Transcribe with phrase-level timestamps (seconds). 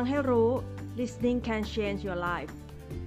[0.00, 0.50] ฟังให้รู้
[0.98, 2.52] listening can change your life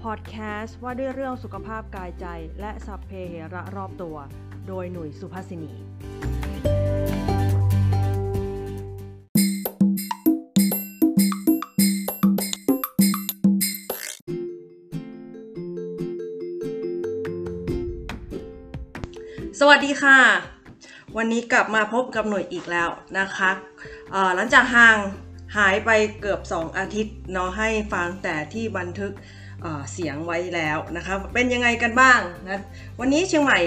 [0.03, 2.25] podcast ว่าด้วยเรื่องสุขภาพกายใจ
[2.59, 4.17] และสัพเพเหระรอบตัว
[4.67, 5.73] โดยหนุ่ยสุภาษินี
[19.59, 20.19] สวัสดีค่ะ
[21.17, 23.51] วันนี้กลับมาพบกับหน่วยอีกแล้วนะคะ
[24.35, 24.97] หลังจากห่าง
[25.57, 25.89] หายไป
[26.21, 29.11] เกือบ 2 อาทิตย์เนาะให้ฟังแต่ที่บันทึก
[29.61, 32.59] เเสียงไว้แล้วนะคะเป็นยังไงกันบ้างนะ
[32.99, 33.59] วันนี้เชียงใหม่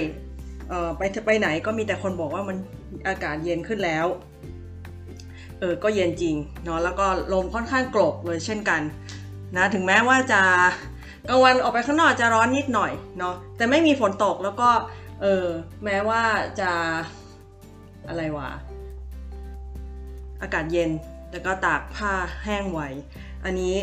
[0.98, 2.56] ไปไปไหนก็มีแต่คนบอกว่ามัน
[3.08, 4.06] อากาศเย็นขึ้นแล้ว
[5.58, 8.82] เออก็เย็นจริงเนาะแล้วก็ลมค่อนข้างโกรกเลยเช่นกัน
[9.56, 10.42] นะถึงแม้ว่าจะ
[11.28, 14.70] กลางวันออกไปข้างนอกจะร้อนนิดหน่อยเนาะแต่ไม่มีฝนตกแล้วก็
[15.20, 15.46] เออ
[15.84, 16.22] แม้ว่า
[16.60, 16.70] จะ
[18.08, 18.50] อะไรวะ
[20.42, 20.90] อากาศเย็น
[21.32, 22.12] แล้วก็ตากผ้า
[22.44, 22.88] แห้งไว้
[23.44, 23.74] อันนี้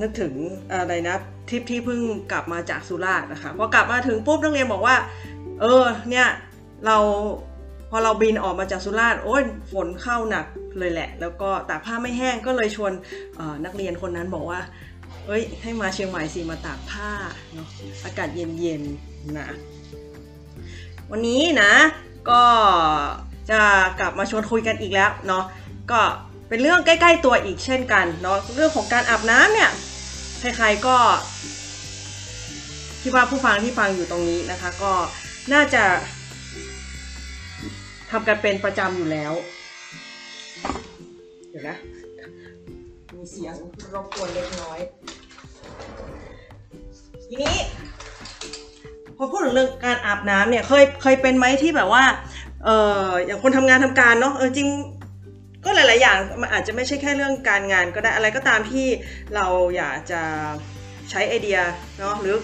[0.00, 0.34] นึกถึง
[0.72, 1.16] อะไรนะ
[1.48, 2.00] ทริปที่เพิ่ง
[2.32, 4.96] กลับมาจากสุราษฎร์นะคะพอกลับมาถึงปุ๊บนักเรียนบอกว่า
[5.60, 6.26] เออเนี่ย
[6.86, 6.96] เรา
[7.90, 9.42] พอเราบินออกมาจากสุราษฎร์โอ้ย
[9.72, 10.46] ฝนเข้าหนัก
[10.78, 12.92] เลยแหละ แล้วก็ตากผ้าไม่แห้งก็เลยชวน
[13.64, 14.60] นักเรียนคนนั้นบอกว่า
[15.26, 17.10] เอ้ยให้มาเชียงใหม่สิมาตากผ้า
[17.54, 17.68] เนาะ
[18.04, 19.48] อากาศเย็นๆนะ
[21.10, 21.72] วันนี้นะ
[22.30, 22.42] ก็
[23.50, 23.60] จะ
[24.00, 25.44] กลับมาชวนคุยกันอีกแล้วเนาะ
[25.90, 26.00] ก็
[26.48, 29.70] เป็นเรื่องใกล้ ๆ ตัวอีกเช่นกันเนาะเรื่องของการอาบน้ำเนี่ย
[30.40, 30.96] ใครๆก็
[33.00, 34.92] ที่ว่าผู้ฟังที่ฟังอยู่ตรงนี้นะคะ ก็
[35.52, 35.84] น่าจะ
[38.10, 39.32] ทำกันเป็นประจำอยู่แล้ว
[41.50, 41.76] เดี๋ยวนะ
[43.14, 43.54] มีเสียง
[43.94, 44.78] รบกวนเล็กน้อย
[47.26, 47.56] ทีนี้
[49.16, 52.04] พอพูดถึงเรื่องการอาบน้ำเนี่ยเคยเคยเป็นไหมที่แบบว่า
[52.64, 52.68] เอ
[53.04, 54.68] ออย่างคนทำงานทำการเนาะเออจริง
[55.68, 58.86] ก็หลาย ๆ อย่างมันอาจจะไม่ใช่แค่เรื่องการงานก็ได้อะไรก็ตามที่
[59.34, 59.46] เรา
[59.76, 60.22] อยากจะ
[61.10, 61.58] ใช้ไอเดีย
[61.98, 62.36] เนาะหรือ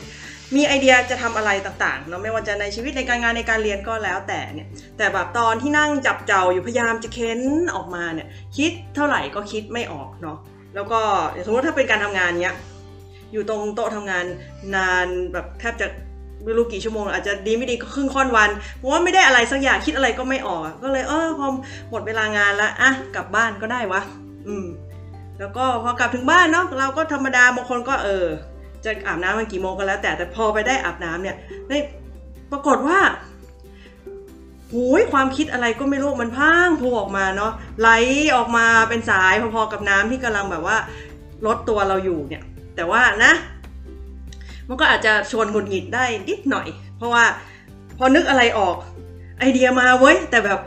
[0.57, 4.69] มีไอเดียจะทำอะไรต่าง ๆ เนาะไม่ว่าจะในชีวิตในการงานในการเรียนก็แล้วแต่เนี่ย
[4.99, 7.41] แต่แบบตอนที่นั่งจับเจ้าอยู่พยายามจะเค้น
[7.75, 10.39] ออกมาเนี่ยคิดเท่าไหร่ก็คิดไม่ออกเนาะ
[10.75, 11.01] แล้วก็
[11.45, 12.57] สมมติถ้าเป็นการทำงานเนี้ย
[13.33, 14.25] อยู่ตรงโต๊ะทำงาน
[14.75, 15.87] นานแบบแทบจะ
[16.45, 21.47] ไม่รู้กี่ชั่วโมง อาจจะดีไม่ดีก็ครึ่งค่อนวันเพราะว่าไม่ได้อะไรสักอย่างคิดอะไรก็ไม่ออก ก็เลยเออพอ
[21.91, 24.01] หมดเวลางานแล้วอะกลับบ้านก็ได้วะ
[24.47, 24.67] อืม
[25.39, 28.27] แล้วก็พอกลับถึงบ้านเนาะเราก็ธรรมดาบางคนก็เออ
[28.85, 31.37] จะอาบน้ำมันกี่โมงก็แล้ว แต่แต่พอไปได้อาบน้ำเนี่ย
[31.69, 31.79] ได้
[32.51, 32.99] ปรากฏว่า
[34.73, 37.91] หูยความคิดอะไรก็ไม่รู้มันพังพูออกมาเนาะไหล
[38.37, 40.77] ออกมาเป็นสายพอๆกับน้ำที่กำลังแบบว่า
[41.47, 42.43] ลดตัวเราอยู่เนี่ย
[42.77, 43.33] แต่ว่านะ
[44.69, 47.25] มันก็อาจจะชวนหงุดหงิดได้นิดหน่อย เพราะว่า
[47.99, 48.77] พอนึกอะไรออก
[49.39, 50.61] ไอเดียมาเว้ย แต่แบบ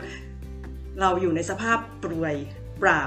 [1.00, 2.36] เราอยู่ในสภาพเปลือย
[2.80, 3.02] เปล่า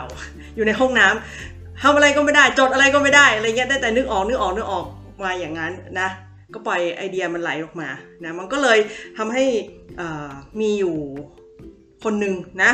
[0.55, 4.85] อยู่ในห้องน้ำทำอะไรก็ไม่ได้ จดอะไรก็ไม่ได้อะไรเงี้ยได้แต่นึกออกนึกออกนึกออก
[5.23, 6.09] มาอย่างนั้นนะ
[6.53, 7.89] ก็ปล่อยไอเดียมันไหลออกมา
[8.23, 8.77] นะมันก็เลย
[9.17, 9.43] ทำให้
[10.59, 10.95] มีอยู่
[12.03, 12.71] คนหนึ่งนะ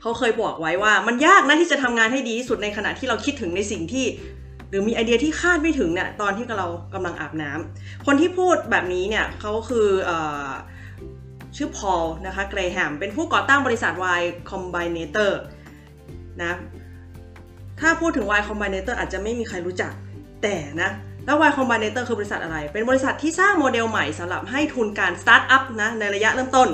[0.00, 4.06] เขาเคยบอกไว้ว่ามันยากนะที่จะทำงานให้ดีที่สุดในขณะที่เราคิดถึงในสิ่งที่
[4.68, 10.12] หรือมีไอเดียที่คาดไม่ถึงเนี่ยตอนที่เรากำลังอาบน้ำคนที่พูดแบบนี้เนี่ยเขาคืออ
[11.56, 15.32] ชื่อพอลนะคะเกรแฮมเป็นผู้ก่อตั้งบริษัท Y Combinator
[16.42, 16.52] นะ
[17.80, 19.92] ถ้าพูดถึง Y Combinator อาจจะไม่มีใครรู้จัก
[20.42, 20.90] แต่นะ
[21.24, 26.68] แล้ว Y Combinator คือบริษัทอะไร เป็นบริษัทที่สร้างโมเดลใหม่สำหรับให้ทุนการสตาร์ทอัพนะในระยะเริ่มต้น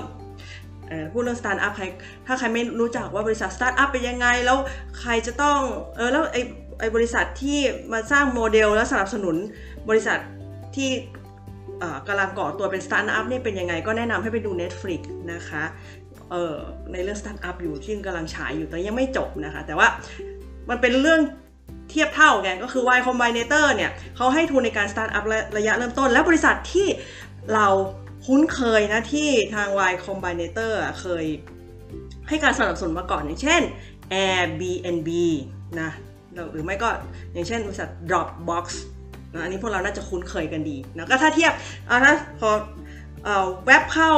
[1.13, 1.85] พูดเรื่องสตาร์ทอัพใคร
[2.27, 4.59] ถ้าใครไม่รู้จักว่าบริษัทสตาร์ทอัพเป็นยังไง แล้ว
[5.01, 5.59] ใครจะต้อง
[5.97, 6.37] เออแล้วไอ
[6.79, 7.59] ไอบริษัทที่
[7.93, 9.37] มาสร้างโมเดลและสนับสนุน
[9.89, 10.19] บริษัท
[10.77, 10.91] ที่
[12.09, 15.01] กำลังก่อตัวเป็นสตาร์ทอัพนี่เป็นยังไงก็แนะนำให้ไปดู Netflix
[15.33, 15.65] นะคะ
[16.31, 16.57] เออ
[16.93, 19.89] ในเรื่องสตาร์ทอัพอยู่ที่กำลังฉายอยู่แต่ยังไม่จบนะคะ แต่ว่า
[20.71, 21.21] มันเป็นเรื่อง
[21.91, 25.25] เทียบเท่าไงก็คือ Y Combinator เนี่ยเขาให้ทุนในการสตาร์ทอัพ
[25.57, 26.89] ระยะเริ่มต้น และบริษัทที่
[27.55, 27.67] เรา
[28.27, 31.25] คุ้นเคยนะที่ทาง Y Combinator เคย
[32.29, 33.63] ให้การสนับสนุนมาก่อนอย่างเช่น
[34.15, 35.11] Airbnb
[35.81, 35.91] นะ
[36.53, 36.89] หรือไม่ก็
[37.33, 38.65] อย่างเช่นบริษัท Dropbox
[39.33, 41.53] นะอันนี้พวกเราน่าจะคุ้นเคยกันดีนะก็ถ้าเทียบ
[41.87, 42.51] เอาถ้าพอ
[43.67, 44.13] เว็บเข้า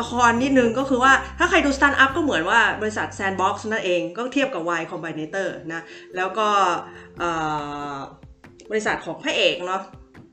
[0.00, 5.82] ละครนิดนึงก็คือว่าถ้าใครดูสตาร์ทอัพก็เหมือนว่าบริษัท Sandbox นั่นเองก็เทียบกับ Y Combinator นะ
[6.16, 6.48] แล้วก็
[8.70, 9.82] บริษัทของพระเอกเนาะ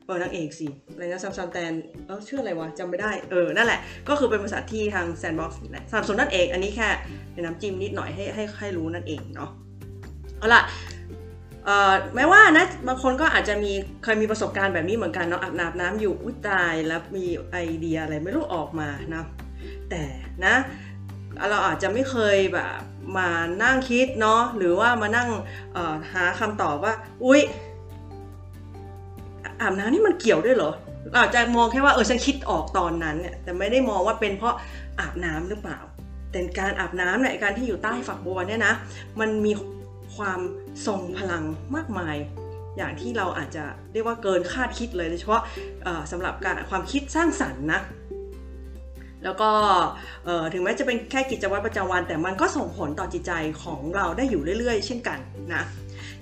[0.06, 1.74] เออนางเอกสิอะไรนะซัมซัมแตน
[2.06, 3.80] เออชื่ออะไรวะจำไม่ได้เออนั่นแหละ
[4.10, 5.52] ก็คือเป็นบริษัทที่ทาง Sandbox
[5.92, 6.90] สนับสนุนนั่นเอง อันนี้แค่
[7.34, 9.52] เป็นน้ำจิ้มนิดหน่อยให้ให้ให้รู้นั่นเองเนาะ
[10.40, 10.64] เอาละ
[12.16, 13.72] แม้ว่านะบางคนก็อาจจะมี
[14.04, 19.24] เคยมีประสบการณ์แบบนี้เหมือนกันเนาะอาบน้ำน้ำอยู่อุ้ยตายแล้วมีไอเดียอะไรไม่รู้ออกมานะ
[19.90, 20.04] แต่
[20.46, 20.56] นะ
[21.50, 22.80] เราอาจจะไม่เคยแบบ
[23.18, 23.30] มา
[23.64, 25.30] นั่งคิดเนาะหรือว่ามานั่ง
[26.14, 26.94] หาคำตอบว่า
[27.24, 27.42] อุ๊ย
[29.62, 30.72] อาบน้ำนี่มันเกี่ยวด้วยเหรอ
[31.18, 34.56] อาจจะมองแค่ว่าเออฉันคิดออกตอนนั้นเนี่ยแต่ไม่ได้มองว่าเป็นเพราะ
[35.00, 35.80] อาบน้ำหรือเปล่า
[36.32, 38.74] แต่การอาบน้ำเนี่ยการที่อยู่ใต้ฝักบัวเนี่ยนะ
[39.20, 39.52] มันมี
[40.16, 40.40] ความ
[40.86, 41.44] ทรงพลัง
[41.76, 42.16] มากมาย
[42.78, 43.64] อย่างที่เราอาจจะ
[43.94, 45.42] เรียกว่าเกินคาดคิดเลยโดยเฉพาะ
[46.12, 47.82] สำหรับการความคิดสร้างสรรค์นะ
[49.24, 49.50] แล้วก็
[50.54, 53.32] ถึงแม้จะเป็นแค่กิจวัตรประจำวัน แต่มันก็ส่งผลต่อจิตใจ
[53.64, 55.20] ของเราได้อยู่เรื่อยๆ เช่นกัน
[55.54, 55.64] นะ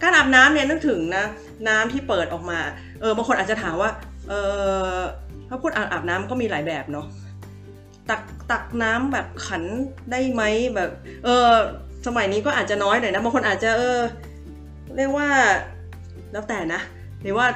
[0.02, 1.26] การอาบน้ำเนี่ยนึกถึงนะ
[1.68, 2.60] น้ำที่เปิดออกมา
[3.02, 3.90] เออบางคนอาจจะถามว่า
[4.30, 4.34] เอ
[4.98, 5.00] อ
[5.48, 7.08] ถ้าพูดอาบน้ำก็มีหลายแบบเนาะ
[8.10, 8.22] ตัก
[8.52, 9.64] ตักน้ำแบบขัน
[10.12, 10.44] ได้ไหม
[10.76, 10.92] แบบ
[11.26, 11.54] เออ
[12.06, 14.00] สมัยนี้ก็อาจจะน้อยหน่อยนะบางคนอาจจะเออ
[14.98, 15.28] เรียกว่า
[16.32, 16.82] แล้วแต่นะ
[17.22, 17.48] หรือว่า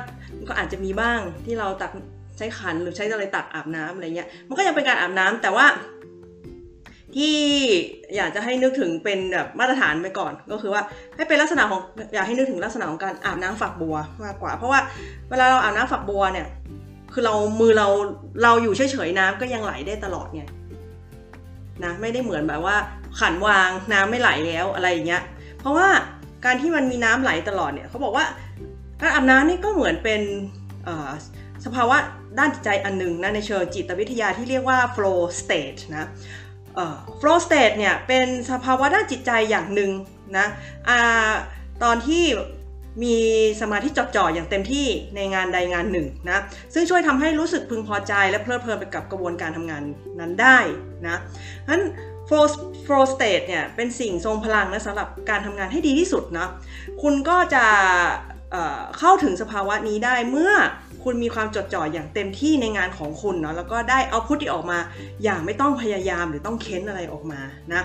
[0.48, 1.92] ก็อาจจะมีบ้างที่เราตัก
[2.38, 5.66] ใช้ขันหรือใช้อะไรตักอาบน้ำอะไรเงี้ยมันก็ยังเป็นการอาบน้ำแต่ว่า
[7.16, 7.38] ที่
[8.16, 10.81] อยากจะให้นึกถึงเป็นแบบมาตรฐานไปก่อน ก็คือว่า
[11.16, 11.81] ให้เป็นลักษณะของ
[12.13, 14.80] อยากให้นึกถึงลักษณะของการอาบน้ำฝักบัวมากกว่า เพราะว่า
[15.30, 16.48] เวลาเราอาบน้ำฝักบัวเนี่ย
[17.13, 17.88] คือเรามือเรา
[18.44, 20.44] เราอยู่เฉยๆน้ำก็ยังไหลได้ตลอดไง
[21.84, 22.75] นะไม่ได้เหมือนแบบว่า
[23.19, 25.23] ขันวางน้ำไม่ไหลแล้วอะไรอย่างเงี้ย
[25.59, 25.88] เพราะว่า
[26.45, 28.25] การที่มันมีน้ำไหลตลอดเนี่ยเขาบอกว่า
[29.01, 30.21] การอาบน้ำนี่ก็เหมือนเป็น
[31.65, 31.97] สภาวะ
[32.39, 36.07] ด้านจิตใจอันหนึ่งนะในเชิงจิตวิทยาที่เรียกว่า flow state นะ
[37.21, 39.91] flow state เนี่ยเป็นสภาวะด้านจิตใจอย่างหนึ่ง
[40.38, 40.45] นะ
[40.89, 40.91] อ
[41.83, 42.23] ตอนที่
[43.03, 43.17] มี
[43.61, 46.39] สมาธิจดจ่ออย่างเต็มที่ในงานใดงานหนึ่งนะ
[46.73, 49.81] ซึ่งช่วยทำให้รู้สึกพึงพอใจและเพลิดเพลินไปกับกระบวนการทำงาน
[50.19, 50.57] นั้นได้
[51.07, 51.17] นะ
[51.69, 51.81] นั้น
[52.30, 52.46] flow
[52.86, 56.48] flow state เนี่ยเป็นสิ่งทรงพลังนะสำหรับการทำงานให้ดีที่สุดนะ
[57.02, 57.66] คุณก็จะ
[59.00, 60.54] เข้าถึงสภาวะนี้ได้เมื่อ
[61.04, 64.80] คุณมีความจดจ่ออย่างเต็มที่ในงานของคุณเนาะแล้วก็ได้เอาพุทที่ออกมา
[65.24, 67.42] อย่างไม่ต้องพยายามหรือต้องเค้นอะไรออกมา
[67.74, 67.81] นะ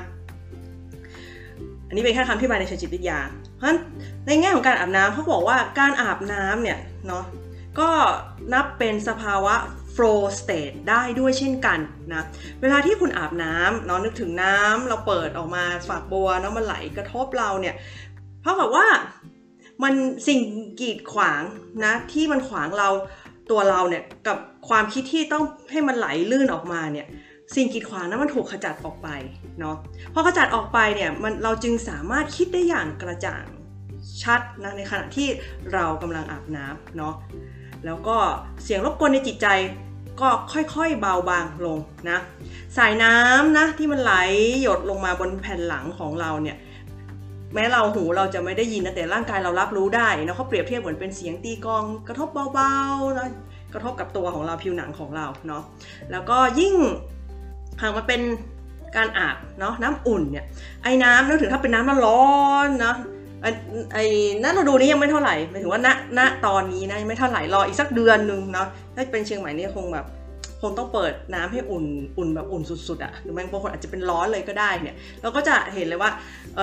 [1.88, 3.20] อันนี้เป็นแค่คำที่บายในเชิงจิตวิทยา
[3.56, 3.78] เพราะฉะนั้น
[4.26, 7.24] ในแง่ของการอาบน้ำเขาบอกว่าการอาบน้ำเนี่ยเนาะ
[7.78, 7.90] ก็
[8.52, 9.54] นับเป็นสภาวะ
[9.94, 11.78] flow state ได้ด้วยเช่นกัน
[12.12, 12.24] นะ
[12.60, 17.74] เวลาที่คุณอาบน้ำเนาะนึกถึงน้ำเราเปิดออกมาฝากบัวเนาะมันไหลกระทบเราเนี่ย
[18.40, 18.86] เพราะกับว่า
[19.82, 19.94] มัน
[20.28, 20.40] สิ่ง
[20.80, 21.42] กีดขวาง
[21.84, 22.88] นะที่มันขวางเรา
[23.50, 24.38] ตัวเราเนี่ยกับ
[24.68, 27.06] ความคิดที่ต้องให้มันไหลลื่นออกมาเนี่ย
[27.54, 29.08] สิ่งกีดขวางนั้นมันถูกขจัดออกไป
[29.60, 29.76] เนาะ
[30.14, 33.44] พอขจัดออกไปเนี่ยมันเราจึงสามารถคิดได้อย่างกระจ่าง
[34.22, 35.28] ชัดนะในขณะที่
[35.72, 37.14] เรากำลังอาบน้ำเนาะ
[37.84, 38.16] แล้วก็
[38.62, 39.46] เสียงรบกวนในจิตใจ
[40.20, 41.78] ก็ค่อยๆเบาบางลง
[42.10, 42.18] นะ
[42.76, 44.14] สายน้ำนะที่มันไหล
[44.62, 46.56] หยดลงมาบนแผ่นหลังของเราเนี่ย
[47.54, 53.28] แม้เราหูเราจะไม่ได้ยินนะแต่ร่างกายเรารับรู้ได้นะเขาเปรียบเทียบเหมือนเป็นเสียงตีกอง กระทบเบาๆนะ
[53.74, 55.62] กระทบกับตัวของเราผิวหนังของเราเนาะ
[56.10, 56.74] แล้วก็ยิ่ง
[57.82, 58.20] หากมันเป็น
[58.96, 60.44] การอาบเนาะน้ำอุ่นเนี่ย
[60.82, 62.24] ไอ้น้ำนึกถึงถ้าเป็นน้ำร้อ
[62.66, 62.94] นนะ
[63.44, 63.52] ไอ้
[63.92, 64.04] ไอ้
[64.42, 65.88] ณฤดูนี้ยังไม่เท่าไหร่หมายถึงว่าณ
[66.18, 70.06] ณตอนนี้นะยังไม่เท่าไหร่รออีกสักเดือนนึงเนาะถ้าเป็นเชียงใหม่นี่คงแบบ
[70.62, 71.84] คงต้องเปิดน้ำให้อุ่น
[72.18, 76.10] อุ่นแบบอุ่นสุดๆอะ่ะหรือบางคนอาจจะเป็นร้อนเลยก็ได้เนี่ยเราก็จะเห็นเลยว่า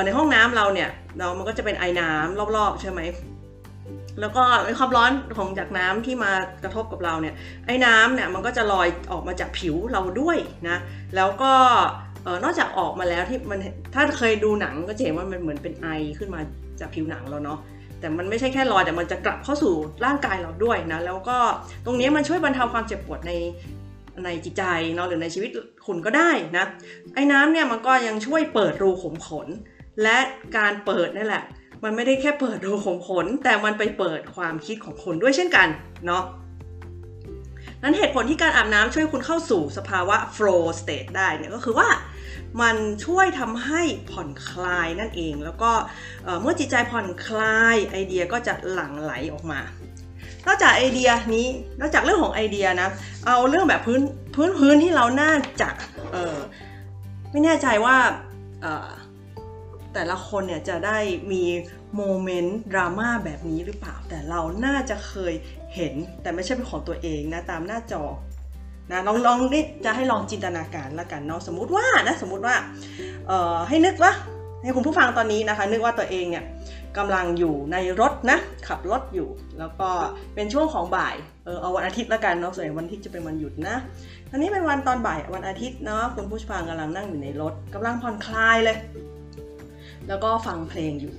[0.06, 3.02] ในห้องน้ำเราเนี่ยเรามันก็จะเป็นไอ้น้ำรอบๆใช่ไหม
[4.20, 4.44] แล้วก็
[4.80, 6.32] ความร้อนของจากน้ำที่มา
[6.64, 7.36] กระทบกับเราเนี่ย
[7.68, 10.38] ไอ้น้ำเนี่ยมันก็จะลอยออกมาจากผิวเราด้วย
[10.70, 10.78] นะ
[11.16, 11.52] แล้วก็
[12.44, 13.60] นอกจากออกมาแล้วที่มัน
[13.94, 15.88] ถ้าเคยดูหนังก็จะเห็นว่ามันเหมือนเป็นไอ
[16.20, 16.42] ขึ้นมา
[16.80, 17.60] จากผิวหนังเราเนาะ
[18.00, 19.74] แต่มันไม่ใช่แค่ลอยแต่มันจะกลับเข้าสู่
[20.06, 21.38] ร่างกายเราด้วยนะแล้วก็
[21.86, 23.34] ตรงนี้มันช่วยบรรเทาความเจ็บปวดใน
[24.24, 24.64] ในจิตใจ
[24.96, 25.50] เนาะหรือในชีวิต
[25.88, 26.66] คุณก็ได้นะ
[27.16, 29.48] ไอ้น้ำเนี่ยมันก็ยังช่วยเปิดรูขุมขน
[30.04, 30.18] และ
[30.58, 31.44] การเปิดนี่แหละ
[31.84, 35.68] มันไม่ได้แค่เปิดรูขุมขน แต่มันไปเปิดความคิดของคนด้วยเช่นกัน
[36.06, 36.24] เนาะ
[37.84, 41.88] นั้นเหตุผลที่การอาบน้ำช่วยคุณเข้าสู่สภาวะ flow state ได้เนี่ยก็คือว่า
[42.62, 43.82] มันช่วยทำให้
[44.12, 45.72] ผ่อนคลายนั่นเอง แล้วก็
[46.42, 49.62] เมื่อจิตใจผ่อนคลายไอเดียก็จะหลั่งไหลออกมา
[50.48, 51.48] นอกจากไอเดียนี้
[51.80, 52.90] นอกจากเรื่องของไอเดียนะ
[53.26, 54.02] เอาเรื่องแบบพื้น
[54.36, 55.70] พื้นพื้นที่เราน่าจะ
[56.12, 56.38] เออ
[57.32, 57.98] ไม่แน่ใจว่า
[59.94, 60.98] แต่ละคนเนี่ยจะได้
[61.32, 61.44] มี
[61.96, 65.34] โมเมนต์ดราม่าแบบนี้หรือเปล่า แต่เราน่าจะเคย
[65.76, 68.04] เห็นแต่ไม่ใช่เป็นของตัวเองนะ ตามหน้าจอ
[68.90, 72.56] นะลองลองนี่จะให้ลองจินตนาการละกันเนาะสมมุติว่านะสมมุติว่า
[73.28, 74.12] เอ่อให้นึกว่า
[74.64, 76.46] ให้คุณผู้ฟังตอนนี้นะคะ นึกว่าตัวเองเนี่ย
[76.98, 79.90] กำลังอยู่ในรถนะขับรถอยู่ แล้วก็
[80.36, 83.76] เป็นช่วงของบ่ายเออเอาวันอาทิตย์ละกันเนาะส่วนวันอาทิตย์จะเป็นวันหยุดนะ
[84.32, 88.78] อันนี้เป็นวันตอนบ่ายวันอาทิตย์เนาะคุณผู้ฟังกำลังนั่งอยู่ในรถกำลังผ่อนคลายเลย
[90.08, 91.14] แล้วก็ฟังเพลงอยู่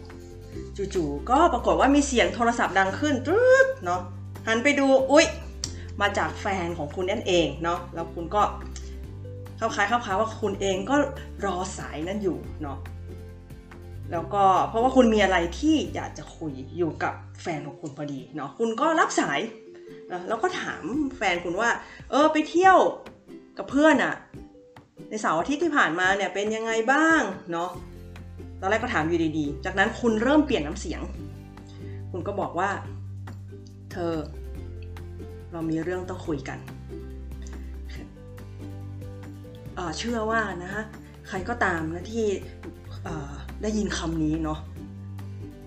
[0.95, 4.00] จู่ๆก็ปรากฏว่ามีเสียงโทรศัพท์ดังขึ้นตึ๊ดเนาะ
[4.47, 5.26] หันไปดูอุ๊ย
[6.00, 8.42] มาจากแฟนของคุณนั่นเองเนาะแล้วคุณก็
[9.56, 10.96] เข้าคล้ายเข้าคล้ายว่าคุณเองก็
[11.44, 12.78] รอสายนั่นอยู่เนาะ
[14.12, 19.40] แล้วก็เพราะว่าคุณมีอะไรที่อยากจะคุยอยู่กับแฟนของคุณพอดีเนาะคุณก็รับสาย
[20.28, 20.84] แล้วก็ถาม
[21.16, 21.70] แฟนคุณว่า
[22.11, 22.76] เออไปเที่ยว
[23.58, 24.14] กับเพื่อนอะ
[25.08, 27.22] ในเสาร์อาทิตย์ที่ผ่านมาเนี่ยเป็นยังไงบ้าง
[27.52, 27.70] เนาะ
[28.61, 31.00] ตอนแรกก็ถามอยู่ดีๆ จากนั้นคุณเริ่มเปลี่ยนน้ำเสียง
[32.11, 32.70] คุณก็บอกว่า
[33.92, 34.12] เธอ
[35.52, 36.59] เรามีเรื่องต้องคุยกัน
[39.99, 40.85] เชื่อว่านะฮะ
[41.28, 42.26] ใครก็ตามนะที่
[43.62, 44.59] ได้ยินคำนี้เนาะ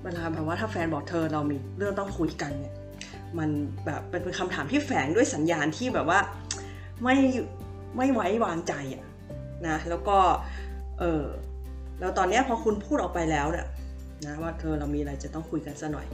[0.03, 2.73] เวลาแบบว่าถ้าแฟนบอกเธอเรามีเรื่องต้องคุยกันเนี่ย
[3.37, 3.49] มัน
[3.85, 6.19] แบบเป็นคำถามที่แฝงด้วยสัญญาณที่แบบว่า
[7.03, 7.17] ไม่
[7.97, 9.03] ไม่ไว้วางใจอะ
[9.67, 10.17] นะแล้วก็
[10.99, 11.23] เออ
[11.99, 13.67] แล้วตอนนี้พอคุณพูดออกไปแล้วเนี่ย
[14.25, 16.07] นะว่าเธอเรามีอะไรจะต้องคุยกันซะหน่อย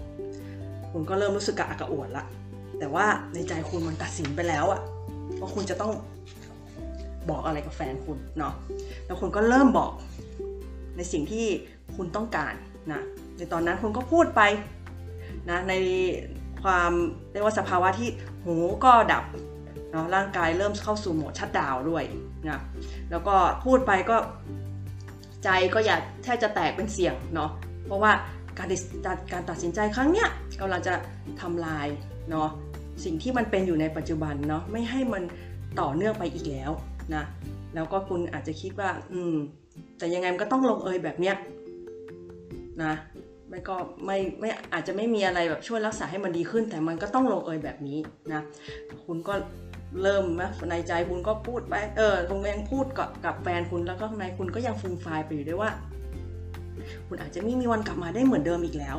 [0.91, 2.25] คุณก็เริ่มรู้สึกกระอักกระอ่วนละ
[2.81, 4.81] แต่ว่าในใจคุณมันตัดสินไปแล้วอะ
[5.39, 5.91] ว่าคุณจะต้อง
[7.29, 8.53] บอกอะไรกับแฟนคุณเนาะ
[9.05, 9.91] แล้วคุณก็เริ่มบอก
[10.97, 11.45] ในสิ่งที่
[11.95, 12.53] คุณต้องการ
[12.91, 13.01] นะ
[13.37, 14.41] ในตอนนั้นคุณก็พูดไป
[15.49, 15.73] นะใน
[16.63, 16.91] ความ
[17.31, 18.09] เรียกว่าสภาวะที่
[18.43, 19.23] หูก็ดับ
[19.91, 22.03] เนาะร่างกายเริ่มเข้าสู่โหมดชัดดาวด้วย
[22.49, 22.59] นะ
[23.11, 23.35] แล้วก็
[23.65, 24.17] พูดไปก็
[25.43, 27.51] ใจก็อยากแทบจะแตกเป็นเสียงเนาะ
[27.85, 28.11] เพราะว่า
[28.57, 28.67] การ
[29.31, 30.29] การตัดสินใจครั้งเนี้ย
[30.61, 30.93] กำลังจะ
[31.41, 31.87] ทำลาย
[32.31, 32.49] เนาะ
[33.03, 35.23] สิ่งที่มันเป็นอยู่ในปัจจุบันเนาะไม่ให้มัน
[35.79, 36.71] ต่อเนื่องไปอีกแล้ว
[37.15, 37.23] นะ
[37.75, 39.35] แล้วก็คุณอาจจะคิดว่า อืม
[39.97, 41.35] แต่ยังไงมันก็ต้องลงเอยแบบเนี้ย
[42.83, 42.93] นะ
[43.49, 47.97] ไม่ก็ไม่ไม่อาจจะไม่มีอะไรแบบช่วยรักษาให้มันดีขึ้น แต่มันก็ต้องลงเอยแบบนี้
[48.33, 48.41] นะ
[49.05, 49.33] คุณก็
[50.01, 55.71] เริ่มนะในใจคุณก็พูดไปเออคุณยังพูดกับกับแฟนคุณแล้วก็ในคุณก็ยังฟูมไฟไปอยู่ด้วยว่า
[57.07, 58.97] คุณอาจจะไม่มีวันกลับมาได้เหมือนเดิมอีกแล้ว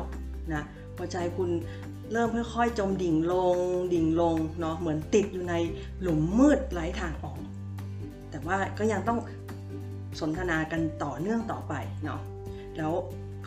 [0.53, 0.63] นะ
[0.97, 1.49] พอใจคุณ
[2.13, 3.57] เริ่มค่อยๆ จมดิ่งลง
[3.93, 5.55] ดิ่งลงเนาะเหมือนติดอยู่ใน
[6.01, 7.37] หลุมมืดไร้ทางออก
[8.31, 9.19] แต่ว่าก็ยังต้อง
[10.19, 12.19] สนทนากันต่อเนื่องต่อไปเนาะ
[12.77, 12.93] แล้ว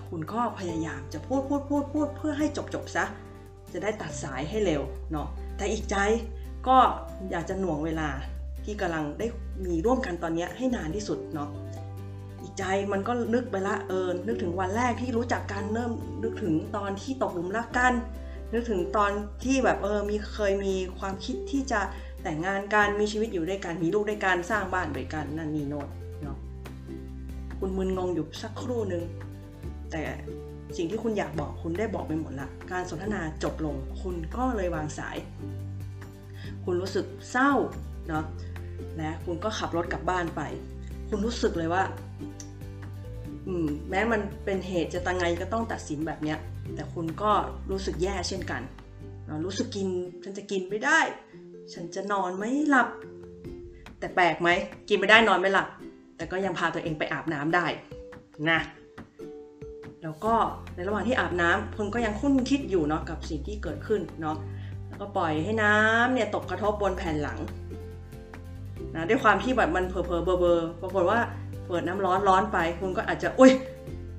[0.08, 3.04] คุณก็พยายามจะพูดพูดพูดพูดเพื่อให้จบจบซะ
[3.72, 4.82] จะได้ตัดสายให้เร็ว
[5.12, 5.96] เนาะแต่อีกใจ
[6.68, 6.76] ก็
[7.30, 8.08] อยากจะหน่วงเวลา
[8.64, 9.26] ที่กำลังได้
[9.66, 11.48] มีร่วมกันตอนนี้ให้นานที่สุดเนาะ
[12.42, 15.92] อีกใจมันก็นึกไปละเออนึกถึงวันแรกที่รู้จักกันเริ่ม
[16.22, 17.92] นึกถึงตอนที่ตกหลุมรักกัน
[18.52, 19.10] นึกถึงตอน
[19.44, 21.80] ที่แบบเออมีเคยมีความคิดที่จะ
[22.22, 25.88] แต่งงานกันมีชีวิตอยู่ด้วยกันมีลูกด้วยกันสร้างบ้านด้วยกันนั่นนี่โน้ต
[26.22, 26.36] เนาะ
[27.58, 29.02] คุณมึนงงอยู่สักครู่หนึ่ง
[29.92, 30.02] แต่
[30.76, 35.16] สิ่งที่คุณอยากบอกคุณได้บอกไปหมดละการสนทนาจบลง คุณก็เลยวางสาย
[36.64, 37.52] คุณรู้สึกเศร้า
[38.08, 38.24] เนาะ
[38.96, 40.42] และคุณก็ขับรถกลับบ้านไป
[41.08, 41.82] คุณรู้สึกเลยว่า
[43.46, 46.38] อืม แม้มันเป็นเหตุจะตังไงก็ต้องตัดสินแบบเนี้ย
[46.74, 47.32] แต่คุณก็
[47.70, 48.62] รู้สึกแย่เช่นกัน
[49.44, 49.88] รู้สึกกิน
[50.24, 50.98] ฉันจะกินไม่ได้
[51.72, 52.88] ฉันจะนอนไม่หลับ
[53.98, 54.48] แต่แปลกไหม
[54.88, 55.68] กินไม่ได้นอนไม่หลับ
[56.16, 57.66] แต่ก็ยังพาตัวเองไปอาบน้ำได้
[58.50, 58.60] นะ
[60.02, 60.34] แล้วก็
[60.74, 64.36] ในระหว่างที่อาบน้ำคุณก็ยังคุ้นคิดอยู่เนาะกับสิ่งที่เกิดขึ้นเนาะ
[64.88, 67.38] แล้วก็ปล่อยให้น้ำเนี่ยตกกระทบบนแผ่นหลัง
[68.94, 71.18] นะด้วยความที่แบบมันเพอเพอเบอร์เบอร์ปรากฏว่า
[71.66, 73.52] เปิดน้ำร้อนร้อนไป คุณก็อาจจะอุ้ย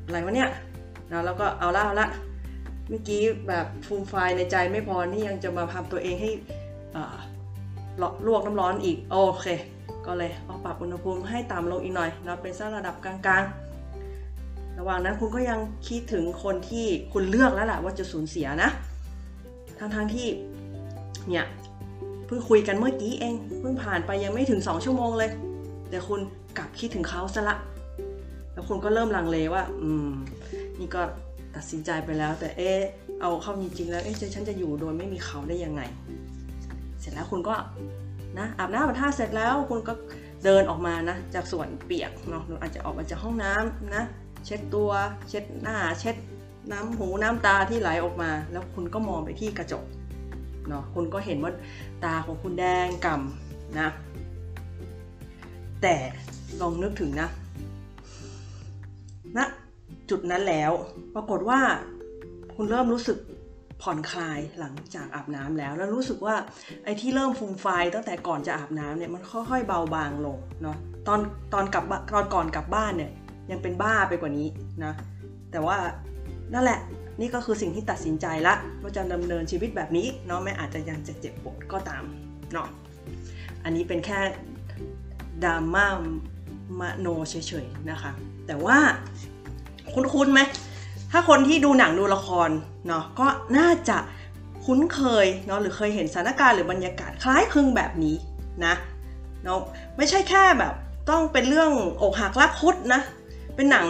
[0.05, 0.49] อะไรวะเนี่ย
[1.11, 2.07] นะแล้วก็เอาละเอาละ
[2.89, 6.31] เมื่อกี้แบบฟูมไฟในใจไม่พอนี่ยังจะมาทำตัวเองให้
[8.27, 9.47] ลวกน้ำร้อนอีก โอเค
[10.05, 18.69] ก็เลยเอาปรับอุณหภูมิให้ต่ำลงอีกหน่อยเราเป็นสักระดับกลางๆ ระหว่างนั้นคุณก็ยังคิดถึงคนที่คุณเลือกแล้วแหละว่าจะสูญเสียนะ
[19.79, 20.27] ทั้งๆทที่
[21.29, 21.45] เนี่ย
[22.25, 25.31] เพิ่งคุยกันเมื่อกี้เองเพิ่งผ่านไปยังไม่ถึงสองชั่วโมงเลย
[25.89, 26.19] แต่คุณ
[26.57, 27.55] กลับคิดถึงเขาซะละ
[28.53, 30.09] แล้วคุณก็เริ่มลังเลว่า อืม
[30.79, 31.01] นี่ก็
[31.57, 32.71] ตัดสินใจไปแล้ว แต่เอ๊
[33.21, 35.81] เอาเข้าจริงๆแล้วเอ๊ะฉันจะอยู่โดยไม่มีเขาได้ยังไง
[36.99, 37.55] เสร็จแล้วคุณก็
[38.37, 39.93] นะอาบน้ำอาบท่าเสร็จแล้วคุณก็
[40.45, 44.03] เดินออกมานะจากส่วนเปียกเนาะอาจจะออกมาจากห้องน้ำนะ
[44.45, 44.89] เช็ดตัว
[45.29, 46.15] เช็ดหน้า เช็ด
[46.71, 49.83] น้ำหูน้ำตาที่ไหลออกมา แล้วคุณก็มองไปที่กระจก
[50.67, 51.51] เนาะคุณก็เห็นว่า
[52.03, 53.89] ตาของคุณแดงก่ำนะ
[55.81, 55.95] แต่
[56.61, 57.29] ลองนึกถึงนะ
[59.37, 59.45] ณนะ
[60.09, 60.71] จุดนั้นแล้ว
[61.15, 61.59] ปรากฏว่า
[62.55, 63.17] คุณเริ่มรู้สึก
[63.81, 66.35] ผ่อนคลายหลังจากอาบน้ำแล้ว แล้วรู้สึกว่า
[66.83, 71.19] ไอ้ที่เริ่มฟูมไฟตั้งแต่ก่อนจะอาบน้ำเนี่ยมันค่อยๆเบาบางลงเนาะตอน
[71.53, 71.83] ตอนกลับ
[72.13, 73.11] ตอนก่อนกลับบ้านเนี่ย
[73.51, 74.47] ยังเป็นบ้าไปกว่านี้
[74.83, 74.93] นะ
[75.51, 75.77] แต่ว่า
[76.53, 76.79] นั่นแหละ
[77.21, 82.03] นี่ก็คือสิ่งที่ตัดสินใจละว่าจะดำเนินชีวิตแบบนี้เนาะแม้อาจจะยังจะเจ็บปวดก็ตาม
[82.53, 82.67] เนาะ
[83.63, 84.19] อันนี้เป็นแค่
[85.43, 85.87] ดราม่า
[86.79, 87.35] มโนเฉ
[87.65, 88.11] ยๆนะคะ
[88.47, 88.77] แต่ว่า
[89.93, 90.41] คุ้นๆไหม
[91.11, 92.49] ถ้าคนที่ดูหนังดูละคร
[92.87, 93.27] เนาะก็
[93.57, 93.97] น่าจะ
[94.65, 98.15] คุ้นเคยเนาะหรือเคยเห็นสถานการณ์หรือบรรยากาศคล้ายคลึงแบบนี้
[98.65, 98.73] นะ
[99.43, 99.59] เนาะ
[99.97, 100.73] ไม่ใช่แค่แบบ
[101.09, 103.01] ต้องเป็นเรื่องอกหักรักคุดนะ
[103.55, 103.87] เป็นหนัง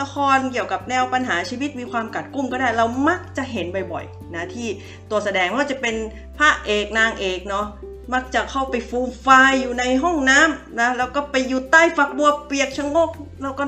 [0.00, 4.68] ละครเกี่ยวกับแนวปัญหาชีวิตมีความกัดกุ้มก็ได้เรามักจะเห็นบ่อยๆนะที่
[5.10, 5.94] ตัวแสดงไม่ว่าจะเป็น
[6.38, 7.66] พระเอกนางเอกเนาะ
[8.14, 9.28] มักจะเข้าไปฟูมไฟ
[9.60, 13.10] อยู่ในห้องน้ำนะแล้วก็ไปอยู่ใต้ฝักบัวเปียกชะงก
[13.42, 13.64] แล้วก็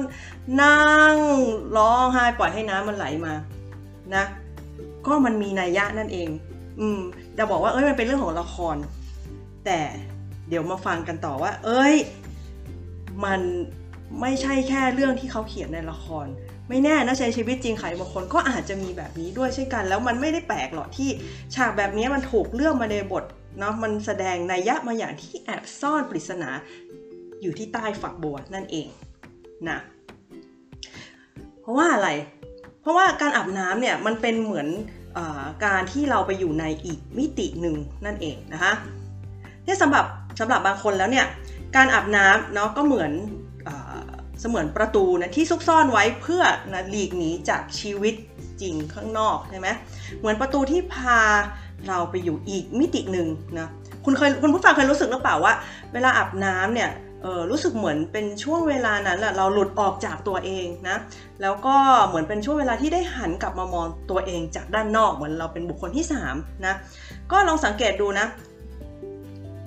[0.62, 1.16] นั่ง
[1.76, 3.35] ร้องไห้ปล่อยให้น้ำมันไหลมา
[4.14, 4.25] นะ
[5.07, 6.28] ก็มันมีนัยยะนั่นเอง
[6.80, 7.00] อืม
[7.38, 8.76] จะบอกว่าเอ้ยมันเป็นเรื่องของละคร
[9.64, 9.80] แต่
[10.49, 11.95] เดี๋ยวมาฟังกันต่อว่า เอ้ย
[13.25, 13.40] มัน
[14.21, 16.26] ไม่ใช่แค่เรื่องที่เขาเขียนในละคร
[16.69, 21.11] ไม่แน่นะในชีวิตจริงใครบางคนก็อาจจะมีแบบนี้ด้วยเช่นกัน แล้วมันไม่ได้แปลกหรอกที่
[21.54, 23.25] ฉากแบบนี้มันถูกเลือกมาในบท
[23.59, 26.50] เนาะมันแสดงนัยยะมาอย่างที่แอบซ่อนปริศนา
[27.42, 28.88] อยู่ที่ใต้ฝักบัวนั่นเอง
[29.69, 29.78] นะ
[31.71, 32.09] ราะว่าอะไร
[32.83, 34.69] เพราะว่าการอาบน้ำเนี่ยมันเป็นเหมือน
[35.17, 35.19] อ
[35.65, 38.73] การที่เราไปอยู่ในอีกมิติหนึ่งนั่นเองนะคะ
[39.65, 40.05] เนี่ยสำหรับ
[40.41, 41.27] สำหรับบางคนแล้วเนี่ย
[41.77, 43.12] การอาบน้ำเนาะก็เหมือน
[44.41, 48.15] เสมือนประตูนะที่ซุกซ่อนไว้เพื่อนะหลีกหนีจากชีวิต
[48.61, 49.69] จริงข้างนอกใช่ไหม
[50.19, 51.21] เหมือนประตูที่พา
[51.89, 53.69] เราไปอยู่อีกมิติหนึ่งนะ
[54.05, 55.53] คุณเคยคุณผู้ฟังเคยรู้สึกหรือเปล่าว่า
[55.93, 56.91] เวลาอาบน้ำเนี่ย
[57.50, 60.97] รู้สึกเหมือนเป็นช่วงเวลานั้นแหละเราหลุดออกจากตัวเองนะ
[61.43, 66.75] แล้วก็เหมือนเป็นช่วงเวลาที่ได้หันกลับมามองตัวเองจากด้านนอกเหมือนเราเป็นบุคคลที่3นะ
[67.33, 68.27] ก็ลองสังเกตดูนะ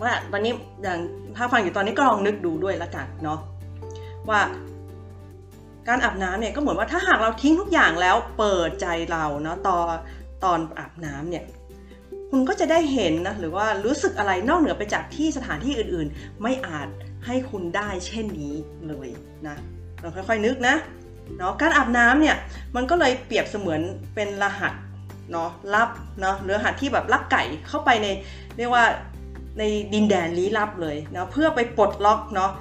[0.02, 1.00] ว่าตอนนี้อย่าง
[1.36, 3.40] ถ้าฟังอยู่ตอนนี้ก็ลองนึกดูด้วยละกันเนาะ
[4.30, 4.42] ว่า
[5.88, 9.94] การอาบน้ำเนี่ยก็เหมือนว่าถ้าหากเราทิ้งทุกอย่างแล้วเปิดใจเราเนาะตอน
[10.44, 11.44] ตอนอาบน้ำเนี่ย
[12.30, 16.88] คุณก็จะได้เห็นนะหรือว่ารู้สึกอะไรนอกเหนือไปจากที่สถานที่อื่นๆ ไม่อาจ
[17.25, 18.56] ให้คุณได้เช่นนี้
[18.88, 19.10] เลย
[19.48, 19.56] นะ
[20.01, 20.75] เราค่อยๆนึกนะ
[21.38, 22.36] เนาะการอาบน้ำเนี่ย
[22.75, 23.82] มันก็เลยเปรียบเสมือน
[24.15, 24.74] เป็นรหัส
[25.32, 25.89] เนาะลับ
[26.21, 28.08] เนาะหรือรหัสที่แบบลักไก่เข้าไปใน
[28.58, 28.86] เรียกว่า
[29.60, 32.52] ในดินแดนลี้ลับเลยนะเพื่อไปปลดล็อกเนาะ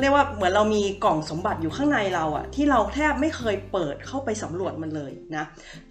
[0.00, 5.44] เรียกว่าเหมือนเรามีกล่องสมบัติอยู่ข้างในเราอะที่เราแทบไม่เคยเปิดเข้าไปสำรวจมันเลยนะ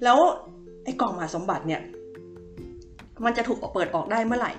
[0.03, 0.17] แล้ว
[0.83, 1.81] ไอ้กล่องมหาสมบัติเนี่ย
[3.25, 4.51] มันจะถูกเปิดออกได้เมื่อไหร่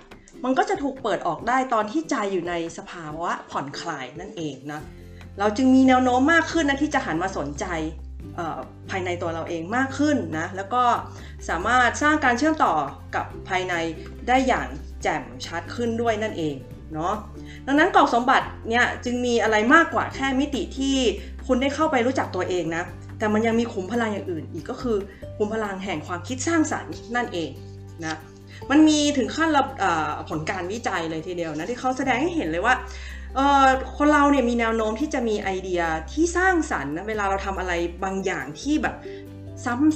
[0.44, 4.80] มันก็จะถูกเปิดออกได้ตอนที่ใจอยู่ในสภาวะผ่อนคลายนั่นเองนะ
[5.38, 7.66] เราจึงมีแนวโน้มมากขึ้นนะที่จะหันมาสนใจ
[8.90, 10.82] ภายในตัวเราเองมากขึ้นนะแล้วก็
[11.48, 12.74] สามารถสร้างการเชื่อมต่อ
[13.14, 13.74] กับภายใน
[14.28, 14.66] ได้อย่าง
[15.02, 16.54] แจ่มชัดขึ้นด้วยนั่นเอง
[16.94, 17.14] เนาะ
[17.66, 20.96] ดังนั้นกล่องสมบัติเนี่ยจึงมีอะไรมากกว่าแค่มิติที่
[21.46, 22.84] คุณได้เข้าไปรู้จักตัวเองนะ
[23.18, 24.96] แต่มันยังมีขุมพลังอย่างอื่นอีกก็คือ
[25.36, 27.50] ขุมพลังแห่งความคิดสร้างสรรค์นั่นเอง
[28.04, 28.14] นะ
[28.70, 29.50] มันมีถึงขั้น
[30.28, 32.74] ผลการวิจัยเลยทีเดียวนะที่เขาแสดงให้เห็นเลยว่า
[33.96, 37.72] คนเราเนี่ยมีแนวโน้มที่จะมีไอเดียที่สร้างสรรค์นะเวลาเราทำอะไร
[38.04, 38.94] บางอย่างที่แบบ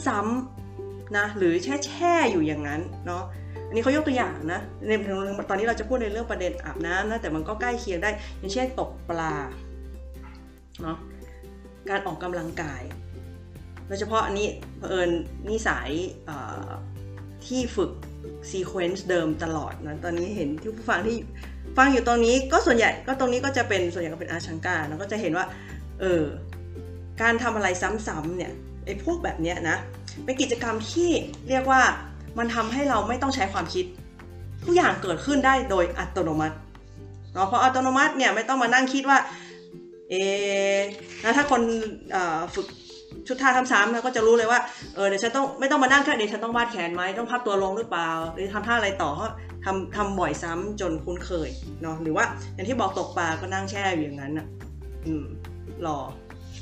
[0.06, 3.24] ซ้ำๆนะหรือแช่แช่อยู่อย่างนั้นเนาะ
[3.66, 4.90] อันนี้เขายกตัวอย่างนะใน
[5.48, 9.34] ตอนนี้เราจะพูดในเรื่องประเด็นอาบน้ำนะแต่มันก็ใกล้เคียงได้ อย่างเช่นตกปลา
[10.82, 10.98] เนาะ
[11.90, 12.82] การออกกำลังกาย
[13.88, 14.46] โดยเฉพาะอันนี้
[14.78, 15.10] เผอิญ
[15.48, 15.90] นี่สาย
[17.46, 17.90] ที่ฝึก
[18.50, 21.16] ซีเควนซ์เดิมตลอดนะตอนนี้เห็นที่ผู้ฟังที่
[21.76, 25.46] ฟังอยู่ตรงนี้ก็ส่วนใหญ่ก็ตรงนี้ก็จะเป็นส่วนใหญ่ก็เป็นอาชังกาแล้วก็จะเห็นว่า
[26.00, 26.22] เออ
[27.22, 28.52] การทำอะไรซ้ำๆเนี่ย
[28.84, 29.76] ไอ้พวกแบบเนี้ยนะ
[30.24, 31.10] เป็นกิจกรรมที่
[31.48, 31.82] เรียกว่า
[32.38, 33.84] มันทำให้เราไม่ต้องใช้ความคิด
[34.64, 36.56] ทุกอย่างเกิดขึ้นได้โดยอัตโนมัติ
[37.34, 39.18] เนาะเพราะอัตโนมัติเนี่ยไม่ต้องมานั่งคิดว่า
[40.10, 40.14] เอ
[41.22, 41.62] นะถ้าคน
[42.54, 42.66] ฝึก
[43.28, 44.60] ชุดท่าซ้ำๆนะก็จะรู้เลยว่า
[44.94, 49.10] เออเดี๋ยวฉันต้องไม่ต้องมานั่งแค่เดี๋ยวฉันต้องวาดแขนไหมต้องพับตัวลงหรือเปล่า หรือทำท่าอะไรต่อ
[49.64, 51.48] ทำทำบ่อยซ้ำจนคุ้นเคย
[51.82, 54.46] เนาะหรือว่าอย่างที่บอกตกปลาก็นั่งแช่อยู่อย่างนั้นอะ
[55.06, 55.24] อืม
[55.86, 55.98] รอ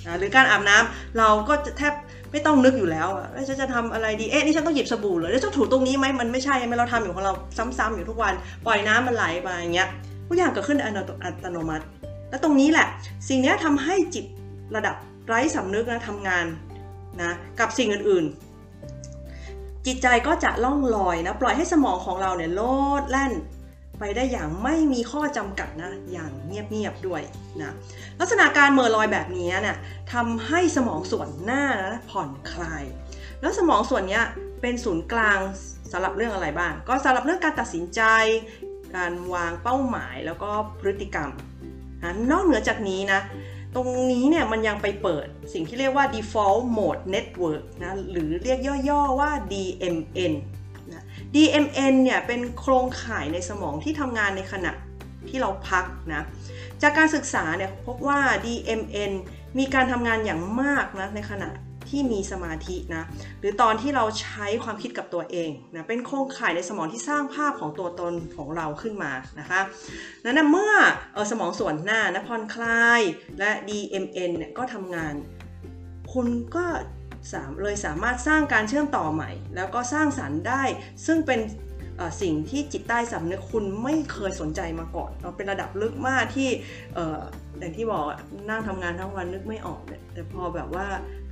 [0.07, 1.93] นะหรือการอาบน้ำเราก็จะแทบ
[2.33, 7.33] ไม่ต้องนึกอยู่แล้วอะฉันจะทำอะไรดี เอ๊ะ นี่ฉันต้องหยิบสบู่เหรอแล้วจะถูตรงนี้ไหมมันไม่ใช่ไหมเราทำอยู่ของเรา
[7.79, 8.35] ซ้ำๆอยู่ทุกวัน
[8.67, 9.89] ปล่อยน้ำมันไหลไปอย่างเงี้ย
[10.29, 11.85] ทุกอย่างเกิดขึ้นอัตโนมัติ
[12.31, 12.87] แล้วตรงนี้แหละ
[13.29, 14.25] สิ่งนี้ทำให้จิต
[14.75, 16.47] ระดับไร้สำนึกนะทำงาน
[17.23, 22.63] นะกับสิ่งอื่นๆ จิตใจก็จะล่องลอยนะปล่อยให้สมองของเราเนี่ยโล
[23.01, 23.33] ดแล่น
[23.99, 27.23] ไปได้อย่างไม่มีข้อจำกัดนะอย่างเงียบๆด้วย
[27.61, 27.75] นะ
[28.21, 29.77] ลักษณะการเมื่อลอยแบบนี้เนี่ย
[30.13, 32.85] ทำให้สมองส่วนหน้านะผ่อนคลาย
[33.41, 34.21] แล้วสมองส่วนนี้
[34.61, 35.39] เป็นศูนย์กลาง
[35.93, 38.01] สำหรับเรื่องอะไรบ้าง ก็สำหรับเรื่องการตัดสินใจ
[38.97, 40.51] การวางเป้าหมายแล้วก็
[40.81, 41.31] พฤติกรรม
[42.03, 43.21] นะนอกเหนือจากนี้นะ
[43.77, 50.35] ตรงนี้เนี่ยมันยังไปเปิดสิ่งที่เรียกว่า default mode network นะหรือเรียกย่อๆว่า DMN
[50.93, 54.73] นะ DMN เนี่ยเป็นโครงข่ายในสมองที่ทำงานในขณะ
[55.29, 55.85] ที่เราพัก
[56.15, 56.23] นะ
[56.83, 59.13] จากการศึกษาเนี่ยพบว่า DMN
[59.59, 61.49] มีการทำงานอย่างมากนะในขณะ
[61.91, 63.05] ที่มีสมาธินะ
[63.41, 69.61] หรือตอนที่เราใช้ความคิดกับตัวเองนะเป็นโครงข่ายในสมองที่สร้างภาพของตัวตนของเราขึ้นมานะคะ
[70.25, 70.73] นั้นนะเมื่อ
[71.17, 73.01] อสมองส่วนหน้านะผ่อนคลาย
[73.39, 75.15] และ DMN เนี่ยก็ทำงาน
[76.13, 76.67] คุณก็
[77.33, 80.63] สามเลยสามารถสร้างการเชื่อมต่อใหม่ แล้วก็สร้างสรรค์ได้
[81.07, 81.41] ซึ่งเป็น
[82.23, 86.49] สิ่งที่จิตใต้สำนึกคุณไม่เคยสนใจมาก่อนเราเป็นระดับลึกมากที่
[87.59, 88.05] อย่างที่บอก
[88.51, 90.87] นั่งทำงานทั้งวันนึกไม่ออกเนี่ยแต่พอแบบว่า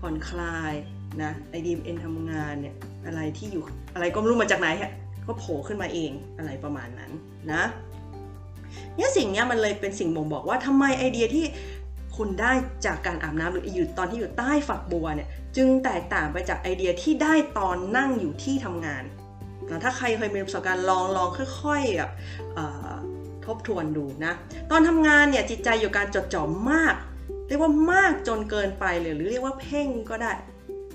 [0.05, 0.75] ผ่อนคลาย
[1.23, 2.75] นะไอดีเอ็นทำงานเนี่ย
[3.07, 3.63] อะไรที่อยู่
[3.95, 4.93] อะไรก็ไม่รู้มาจากไหนฮะ
[5.27, 7.11] ก็โผล่ขึ้นมาเองอะไรประมาณนั้น
[7.53, 7.63] นะ
[8.97, 11.45] เนี่ยสิ่งเนี้ยมันเลยเป็นสิ่งบ่งบอกว่าทำไมไอเดียที่
[12.17, 12.53] คุณได้
[12.87, 19.05] จากการอาบน้ำหรืออยู่ตอนที่อยู่ใต้ฝักบัวเนี่ยจึงแตกต่างไปจากไอเดียที่ได้ตอนนั่งอยู่ที่ทำงาน
[19.71, 21.29] นะถ้าใครเคยมีประสบการณ์ลองลอง
[21.63, 22.11] ค่อยๆแบบ
[23.47, 24.33] ทบทวนดูนะ
[24.71, 26.95] ตอนทำงานเนี่ยจิตใจอยู่การจดจ่อมาก
[27.47, 30.33] เรียกว่ามากจนเกินไปเลยหรือเรียกว่าเพ่งก็ได้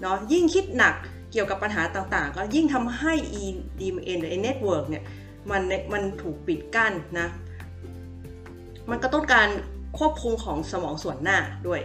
[0.01, 0.93] เนาะยิ่งคิดหนัก
[1.31, 3.43] เกี่ยวกับปัญหาต่างๆ ก็ยิ่งทำให้ e
[3.79, 5.03] DMN หรือ network เนี่ย
[5.51, 5.61] มัน
[5.93, 7.27] มันถูกปิดกั้นนะ
[8.89, 9.47] มันก็ต้องการ
[9.97, 11.81] ควบคุมของสมองส่วนหน้าด้วย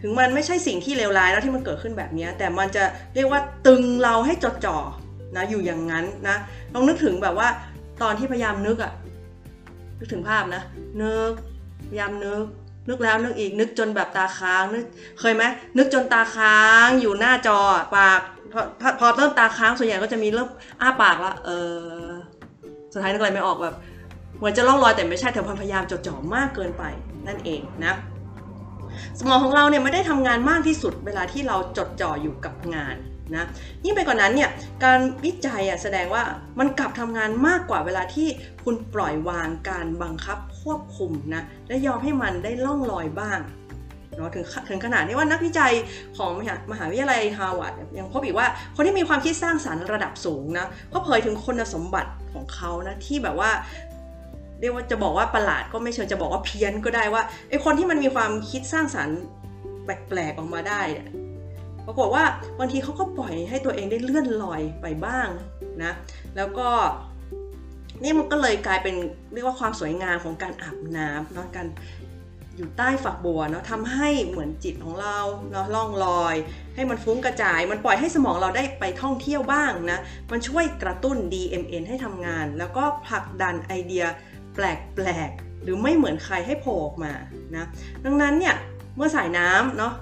[0.00, 4.78] ถึงมันไม่ใช่สิ่งที่เลวร้ายแล้วที่มันเกิดขึ้นแบบนี้ แต่มันจะเรียกว่าตึงเราให้จดจ่อ
[5.36, 6.36] นะอยู่อย่างนั้นนะ
[6.72, 7.48] ลองนึกถึงแบบว่า
[8.02, 8.92] ตอนที่พยายามนึกอะ
[9.98, 10.62] นึกถึงภาพนะ
[11.02, 11.32] นึก
[11.88, 12.44] พยายามนึก
[12.88, 14.84] นึกแล้วนึกอีกนึกจนแบบตาค้างนึก
[15.20, 15.44] เคยไหม
[15.78, 17.58] นึกจนตาค้างอยู่หน้าจอ
[17.96, 18.20] ปาก
[18.52, 20.48] พอพอพอเริ่มตาค้างส่วนใหญ่ก็จะมีเริ่ม
[20.80, 21.50] อ้าปากละเอ
[22.08, 22.10] อ
[22.92, 23.74] สุดท้ายนึกอะไรไม่ออกแบบ
[24.38, 26.84] เหมือนจะล่องลอยแต่ไม่ใช่แต่พยายามจดจ่อมากเกินไป
[27.26, 27.94] นั่นเองนะ
[29.18, 32.96] สมองของเราเนี่ยไม่ได้ทำงานมากที่สุดเวลาที่เราจดจ่ออยู่กับงาน
[33.36, 33.44] นะ
[33.84, 34.50] ยิ่งไปกว่านั้นเนี่ย
[34.84, 36.22] การวิจัยอะแสดงว่า
[36.58, 38.28] มันกลับทำงานมากกว่าเวลาที่
[38.64, 43.38] คุณปล่อยวางการบังคับ ควบคุมนะและยอมให้มันได้ล่องลอยบ้าง
[44.16, 45.72] เนาะถึงถึงขนาดที่ว่านักวิจัย
[46.18, 53.50] ของมหามหาวิทยาลัยฮาร์วาร์ดยังพบอีกว่าคนที่มีความคิดสร้างสรรค์ระดับสูงนะก็เผยถึงคุณสมบัติของเขานะที่แบบว่า
[54.60, 59.18] เรียกว่าจะบอกว่าประหลาดก็ไม่เชิงจะบอกว่าเพี้ยนก็ได้ว่าไอคนที่มันมีความคิดสร้างสรรค์
[59.84, 61.08] แปลกๆออกมาได้เนี่ย
[61.86, 62.24] ปรากฏว่า
[62.58, 65.28] บางทีเขาก็ปล่อยให้ตัวเองได้เลื่อนลอยไปบ้าง
[65.82, 65.92] นะ
[66.36, 66.68] แล้วก็
[68.02, 68.96] นี่มันก็เลยกลายเป็น
[69.32, 71.66] เรียกว่าความสวยงามของการอาบน้ำเนาะการ
[72.56, 75.18] อยู่ใต้ฝักบัวเนาะทำให้เหมือนจิตของเรา
[75.50, 76.34] เนาะล่องลอย
[76.74, 79.98] ให้มันฟุ้งกระจาย มันปล่อยให้สมองเราได้ไปท่องเที่ยวบ้างนะ
[80.32, 84.04] มันช่วยกระตุ้น DMN ให้ทำงาน แล้วก็ผลักดันไอเดีย
[84.54, 87.12] แปลกๆ หรือไม่เหมือนใครให้โผล่ออกมา
[87.56, 87.64] นะ
[88.04, 88.54] ดังนั้นเนี่ย
[88.96, 89.92] เมื่อสายน้ำเนาะ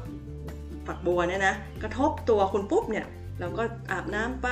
[0.87, 3.07] ฝักบัวเนี่ยนะกระทบตัวคุณปุ๊บเนี่ย
[3.41, 4.49] เราก็อาบน้ำไป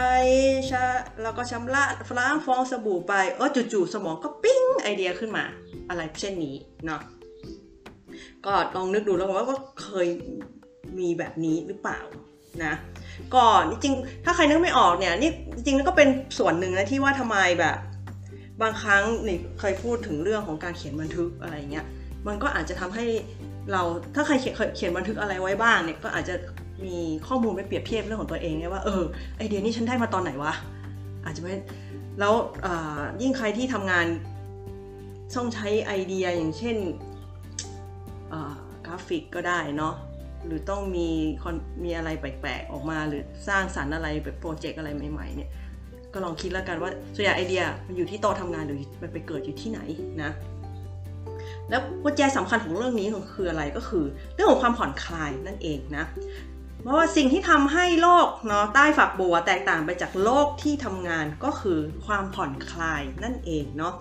[0.71, 0.85] ชา
[1.23, 1.85] เราก็ชำระ
[2.19, 5.45] ล้างฟองสบู่ไปเออจู่ๆสมองก็ปิ้งไอเดียขึ้นมา
[5.89, 7.01] อะไรเช่นนี้เนาะ
[8.47, 10.09] ก็ลองนึกดูแล้วว่าก็เคย
[10.99, 12.01] มีแบบนี้หรือเปล่า
[12.65, 12.75] นะ
[13.35, 13.95] ก็จริง
[14.25, 17.77] ถ้าใครนึกไม่ออกเนี่ยนี่จริงแล้วก็เป็นส่วนหนึ่งนะที่ว่าทำไมแบบ
[18.63, 21.87] บางครั้งนี่เคยพูดถึงเรื่องของการเขียนบันทึกอะไรเงี้ย
[22.27, 23.07] มันก็อาจจะทำให้
[23.73, 23.83] เรา
[24.15, 26.35] ถ้าใครเขียนเขียนบันทึกอะไรไว้บ้างเนี่ยก็อาจจะ
[26.85, 29.03] มีข้อมูลไปเปรียบเทียบเรื่องของตัวเองไงว่าเออ
[29.39, 30.53] ไอเดียนี้ฉันได้มาตอนไหนวะ
[31.25, 31.55] อาจจะไม่
[32.21, 32.35] แล้ว
[33.23, 34.07] ยิ่งใครที่ทำงาน
[35.35, 36.77] ต้องใช้ไอเดียอย่างเช่น
[38.87, 39.95] กราฟิกก็ได้เนาะ
[40.47, 41.09] หรือต้องมี
[41.85, 45.51] มีอะไรแปลกๆออกมาหรือสร้างสรรค์อะไรแบบโปรเจกต์อะไรใหม่ๆเนี่ย
[46.13, 49.81] ก็ลองคิดแล้วกันว่าส่วนใหญ่ไอเดียมันอยู่ที่โต๊ะทำงานหรือมันไปเกิดอยู่ที่ไหน
[50.23, 50.31] นะ
[51.71, 56.05] แล้วกุญแจสำคัญของเรื่องนี้คืออะไรก็คือ เรื่องของความผ่อนคลายนั่นเองนะ
[56.85, 63.93] เพราะว่าสิ่งที่ทำให้โลกเนาะใต้ฝักบัวแตกต่างไปจากโลกที่ทำงานก็คือความผ่อนคลายนั่นเองเนาะ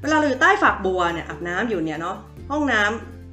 [0.00, 2.16] เวลาเราอยู่ใต้ฝักบัวเนี่ยอาบน้ำอยู่เนี่ยเนาะ
[2.50, 2.82] ห้องน้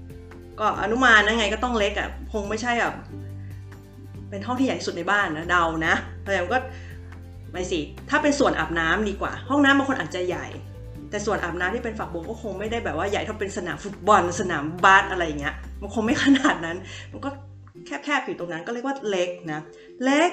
[0.04, 2.96] ำก็อนุมานนะไงก็ต้องเล็กอะ่ะคงไม่ใช่แบบ
[4.30, 6.58] เป็นห้องที่ใหญ่สุดในบ้านนะเดานะแต่ก็
[7.52, 10.48] ไม่สิถ้าเป็นส่วนอาบน้ำดีกว่า ห้องน้ำบางคนอาจจะใหญ่
[11.10, 16.78] แต่ส่วนอาบน้ำที่เป็นฝักบัวก็คงไม่ได้แบบว่าใหญ่เท่าเป็นสนามฟุตบอล สนามบาสอะไรเงี้ยมันคงไม่ขนาดนั้น
[17.12, 17.30] มันก็
[17.88, 19.62] แคบๆอยู่ตรงนั้นก็เรียกว่าเล็กนะ
[20.04, 20.32] เล็ก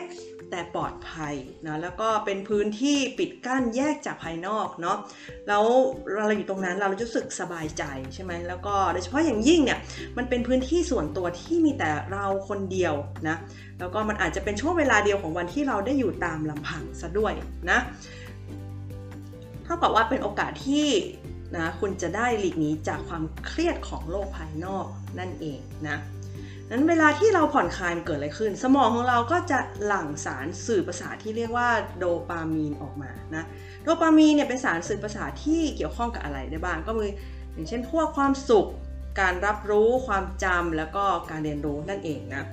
[0.51, 1.35] แต่ปลอดภัย
[1.67, 4.99] นะแล้วก็เป็นพื้นที่ปิดกั้นแยกจากภายนอกเนาะ
[5.49, 5.65] แล้ว
[6.15, 9.79] เราอยู่ตรงนั้นเรารู้สึกสบายใจใช่ไหมแล้วก็โดยเฉพาะอย่างยิ่งเนี่ย
[10.17, 12.95] มันเป็นพื้นที่ส่วนตัวที่มีแต่เราคนเดียว
[13.29, 13.37] นะ
[13.79, 17.33] แล้วก็มันอาจจะเป็นช่วงเวลาเดียวของวันที่เราได้อยู่ตามลำพังซะด้วย
[17.71, 17.79] นะ
[19.65, 20.89] เท่ากับว่าเป็นโอกาสที่
[21.57, 24.87] นะคุณจะได้หลีกหนีจากความเครียดของโลกภายนอก
[25.19, 25.99] นั่นเองนะ
[26.75, 33.45] นั้นเวลาที่เราผ่อนคลายเกิดอะไรขึ้น สมองของเราก็จะหลั่งสารสื่อประสาทที่เรียกว่าโดปามีนออกมานะ
[33.83, 37.07] โดปามีนเนี่ยเป็นสารสื่อประสาทที่เกี่ยวข้องกับอะไรได้บ้างก็มี
[37.53, 38.67] อย่างเช่นพวกความสุข
[39.21, 42.45] การรับรู้ความจำแล้วก็การเรียนรู้นั่นเองนะ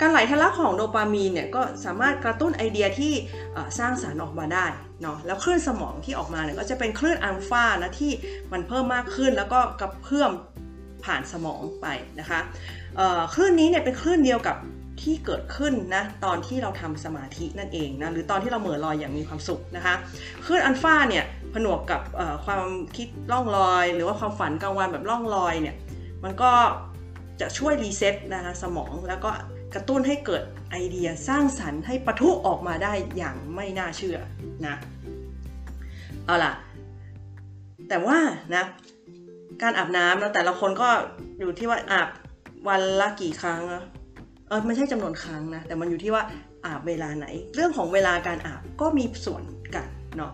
[0.00, 3.12] การไหลทะลักของโดปามีนเนี่ยก็สามารถกระตุ้นไอเดียที่
[3.78, 4.66] สร้างสารรค์ออกมาได้
[5.02, 8.12] เนาะแล้วคลื่นสมองที่ออกมาเนี่ยก็จะเป็นคลื่นอัลฟานะที่
[8.52, 10.30] มันเพิ่มมากขึ้นแล้วก็กระเพื่อม
[11.04, 11.86] ผ่านสมองไป
[12.20, 12.40] นะคะ
[13.34, 14.56] คลื่นนี้เนี่ยเป็นคลื่นเดียวกับ
[15.02, 19.94] ที่เกิดขึ้นนะตอนที่เราทำสมาธินั่นเองนะหรือตอนที่เราเหม่อลอยอย่างมีความสุขนะคะ
[20.46, 22.00] คลื่นอัลฟาเนี่ยผนวกกับ
[22.44, 22.64] ความ
[22.96, 25.76] คิดล่องลอย หรือว่าความฝันกลางวันแบบล่องลอยเนี่ย
[26.24, 26.52] มันก็
[27.40, 29.30] จะช่วย reset นะคะสมองแล้วก็
[29.74, 34.18] กระตุ้นให้เกิดไอเดียสร้างสรรค์ให้ปะทุออกมาได้อย่างไม่น่าเชื่อ
[34.66, 34.74] นะ
[36.26, 36.52] เอาล่ะ
[37.88, 38.18] แต่ว่า
[38.54, 38.64] นะ
[39.62, 40.88] การอาบน้ำแล้วแต่ละคนก็
[41.38, 42.08] อยู่ที่ว่าอาบ
[42.68, 43.62] วันละกี่ครั้ง
[44.48, 46.22] เออไม่ใช่จำนวนครั้งนะ แต่มันอยู่ที่ว่า
[46.64, 49.42] อาบเวลาไหน เรื่องของเวลาการอาบก็มีส่วน
[49.74, 50.32] กันเนาะ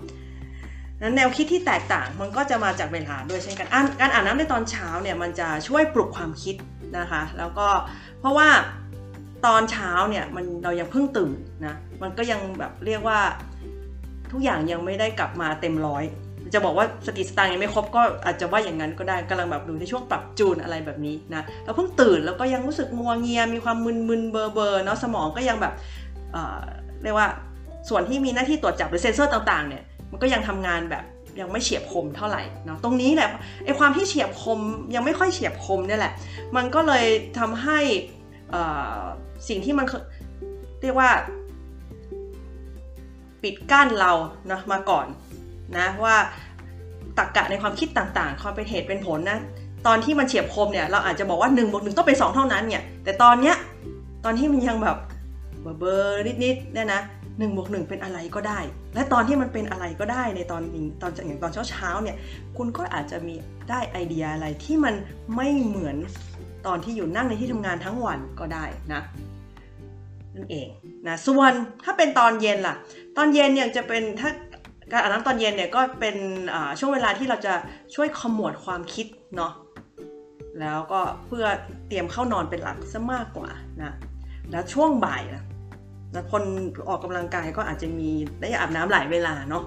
[1.03, 3.69] นั้นแนวคิดที่แตกต่างมันก็จะมาจากเวลาด้วยเช่นกัน
[4.01, 6.57] การอาบน้ำในตอนเช้าเนี่ยมันจะช่วยปลุกความคิด
[6.99, 7.67] นะคะ แล้วก็
[8.21, 8.49] เพราะว่า
[9.47, 11.33] ตอนเช้าเนี่ยมันเรายังเพิ่งตื่น
[11.67, 13.21] นะมันก็ยังแบบเรียกว่า
[14.33, 16.05] ทุกอย่างยังไม่ได้กลับมาเต็มร้อย
[16.55, 23.77] จะบอกว่าสติสตางยังไม่ครบก็อาจจะว่าอย่างนั้นก็ได้กำลังแบบอยู่ในช่วงปรับจูนอะไรแบบนี้นะเราเพิ่งตื่นแล้วก็ยังรู้สึกงัวเงียมีความ
[24.09, 25.75] มึนๆเบอร์เบอร์เนาะสมองก็ยังแบบ
[26.33, 27.29] เเรียกว่า
[27.89, 31.05] ส่วนที่มีหน้าที่ตรวจจับหรือเซนเซอร์ต่างๆเนี่ยมันก็ยังทำงานแบบ
[31.41, 33.29] ยังไม่เฉียบคมเท่าไหร่เนาะตรงนี้แหละ
[33.65, 34.61] ไอความที่เฉียบคม
[34.95, 36.13] ยังไม่ค่อยเฉียบคมเนี่ยแหละ
[36.57, 37.05] มันก็เลย
[37.39, 37.79] ทำให้
[39.49, 39.87] สิ่งที่มัน
[40.83, 41.11] เรียกว่า
[43.43, 44.13] ปิดกั้นเรา
[44.53, 45.07] นะมาก่อน
[45.77, 46.17] นะว่า
[47.19, 49.39] ตรกกะในความคิดต่างๆความเป็นเหตุเป็นผลนะ
[49.87, 53.57] ตอนที่มันเฉียบคมเนี่ยเราอาจจะบอกว่า1นบวกหต้องเป็น 2 เท่านั้นเนี่ยแต่ตอนเนี้ย
[54.25, 54.97] ตอนที่มันยังแบบ
[55.79, 57.01] เบอร์นิดๆเนี่ยนะ
[57.39, 58.59] หนึ่งบวกหนึ่งเป็นอะไรก็ได้
[58.95, 62.17] และตอนที่มันเป็นอะไรก็ได้ในตอนนี้ตอนอย่างตอนเช้าๆเนี่ย
[62.57, 63.35] คุณก็อาจจะมี
[63.71, 64.95] ได้ไอเดียอะไรที่มัน
[65.37, 65.97] ไม่เหมือน
[66.67, 69.01] ตอนที่อยู่นั่งในที่ทำงานทั้งวันก็ได้นะ
[70.35, 70.69] นั่นเอง
[71.07, 71.53] นะส่วน
[71.85, 72.75] ถ้าเป็นตอนเย็นล่ะ
[73.17, 74.31] ตอนเย็นเนี่ยจะเป็นถ้า
[74.93, 76.17] การอาบน้ำตอนเย็นเนี่ยก็เป็น
[76.79, 77.55] ช่วงเวลาที่เราจะ
[77.95, 79.53] ช่วยขมวดความคิดเนาะ
[80.61, 81.47] แล้วก็เพื่อ
[81.89, 83.51] เตรียมเข้านอนเป็นหลักซะมากกว่า
[83.83, 83.93] นะ
[84.51, 85.45] แล้วช่วงบ่ายนะ
[86.33, 86.43] คน
[86.89, 89.65] ออกกำลังกายก็อาจจะมีได้อาบน้ำหลายเวลาเนาะ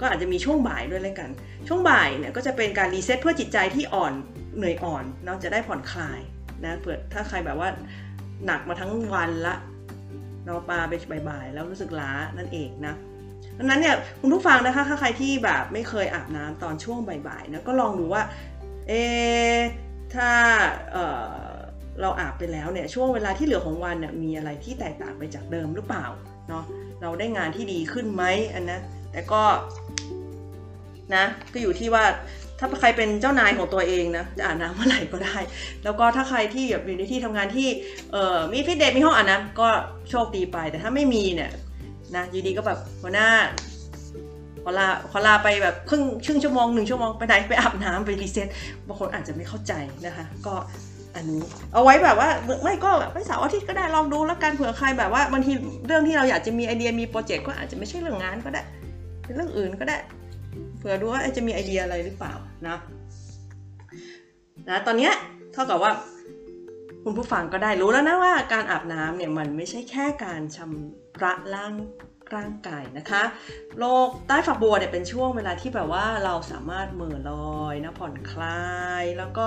[0.00, 1.30] ก็อาจจะมีช่วงบ่ายด้วยเลยกัน
[1.68, 4.12] ช่วงบ่ายเนี่ยก็จะเป็นการ reset เพื่อจิตใจที่อ่อน
[4.56, 6.20] เหนื่อยอ่อนเนาะจะได้ผ่อนคลาย
[6.64, 7.68] นะเผื่อถ้าใครแบบว่า
[8.46, 9.54] หนักมาทั้งวันละ
[10.44, 10.94] เราปาไป
[11.28, 12.94] บ่ายๆแล้วรู้สึกล้านั่นเองนะ
[13.58, 18.22] ดังนั้นเนี่ยคุณผู้ฟังนะคะถ้าใครที่แบบไม่เคยอาบน้ำตอนช่วงบ่ายๆนะก็ลองดูว่า
[18.88, 18.92] เอ
[20.14, 20.94] ถ้า
[22.00, 26.06] เราอาบไปแล้วเนี่ยช่วงเวลาที่เหลือของวันเนี่ยมีอะไรที่แตกต่างไปจากเดิมหรือเปล่า
[26.48, 26.64] เนาะ
[27.02, 28.80] เราได้งานที่ดีขึ้นไหมอันนะ
[29.12, 29.42] แต่ก็
[31.14, 32.04] นะก็อยู่ที่ว่า
[32.58, 35.38] ถ้าใครเป็นเจ้านายของตัวเองนะจะอาบน้ำเมื่อไหร่ก็ได้
[35.84, 37.68] แล้วก็ถ้าใครที่อยู่ในที่ทำงานที่
[38.52, 39.68] มีฟิตเนสมีห้องอาบน้ำก็
[40.10, 41.50] โชคดีไป แต่ถ้าไม่มีเนี่ย
[42.16, 43.28] นะอยู่ดีก็แบบหัวหน้า
[44.64, 48.48] ขอลาขอลาไปแบบครึ่งครึ่งชั่วโมงหนึ่งชั่วโมงไปไหนไปอาบน้ำไป reset
[48.86, 49.72] บางคนอาจจะไม่เข้าใจ
[50.06, 50.54] นะคะ ก็
[51.14, 51.42] อันนี้
[51.72, 52.28] เอาไว้แบบว่า
[52.62, 55.52] ไม่ก็แบบไม่สาวอาทิตย์ก็ได้ลองดูแล้วกันเผื่อใครแบบว่าบางที
[55.86, 58.62] เรื่องที่เราอยากจะมีไอเดียมีโปรเจกต์ก็อาจจะไม่ใช่เรื่องงานก็ได้
[59.24, 59.98] เป็นเรื่องอื่นก็ได้
[60.78, 62.32] เผื่อดูว่าจะมีไอเดียอะไรหรือเปล่า
[62.66, 62.76] นะ
[64.68, 65.12] นะตอนเนี้ย
[65.52, 65.90] เท่ากับว่า
[67.10, 71.72] คุณผู้ฟังก็ได้รู้แล้วนะว่าการอาบน้ำเนี่ยมันไม่ใช่แค่การชำระล้าง
[72.34, 73.22] ร่างกายนะคะ
[73.78, 78.62] โลกใต้ฝักบัวเนี่ยเป็นช่วงเวลาที่แบบว่าเราสามารถเมื่อลอยนะผ่อนคลา
[79.02, 79.46] ยแล้วก็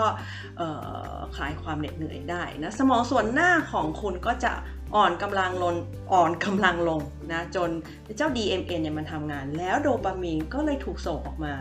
[1.35, 4.53] คลายความเหน็ดเหนื่อยได้นะสมองส่วนหน้าของคุณก็จะ
[4.95, 5.75] อ่อนกำลังลง
[6.13, 6.99] อ่อนกำลังลง
[7.31, 7.69] นะจน
[8.17, 11.53] เจ้า DMN เนี่ยมันทำงาน แล้วโดปามีนก็เลยถูกส่งออกมา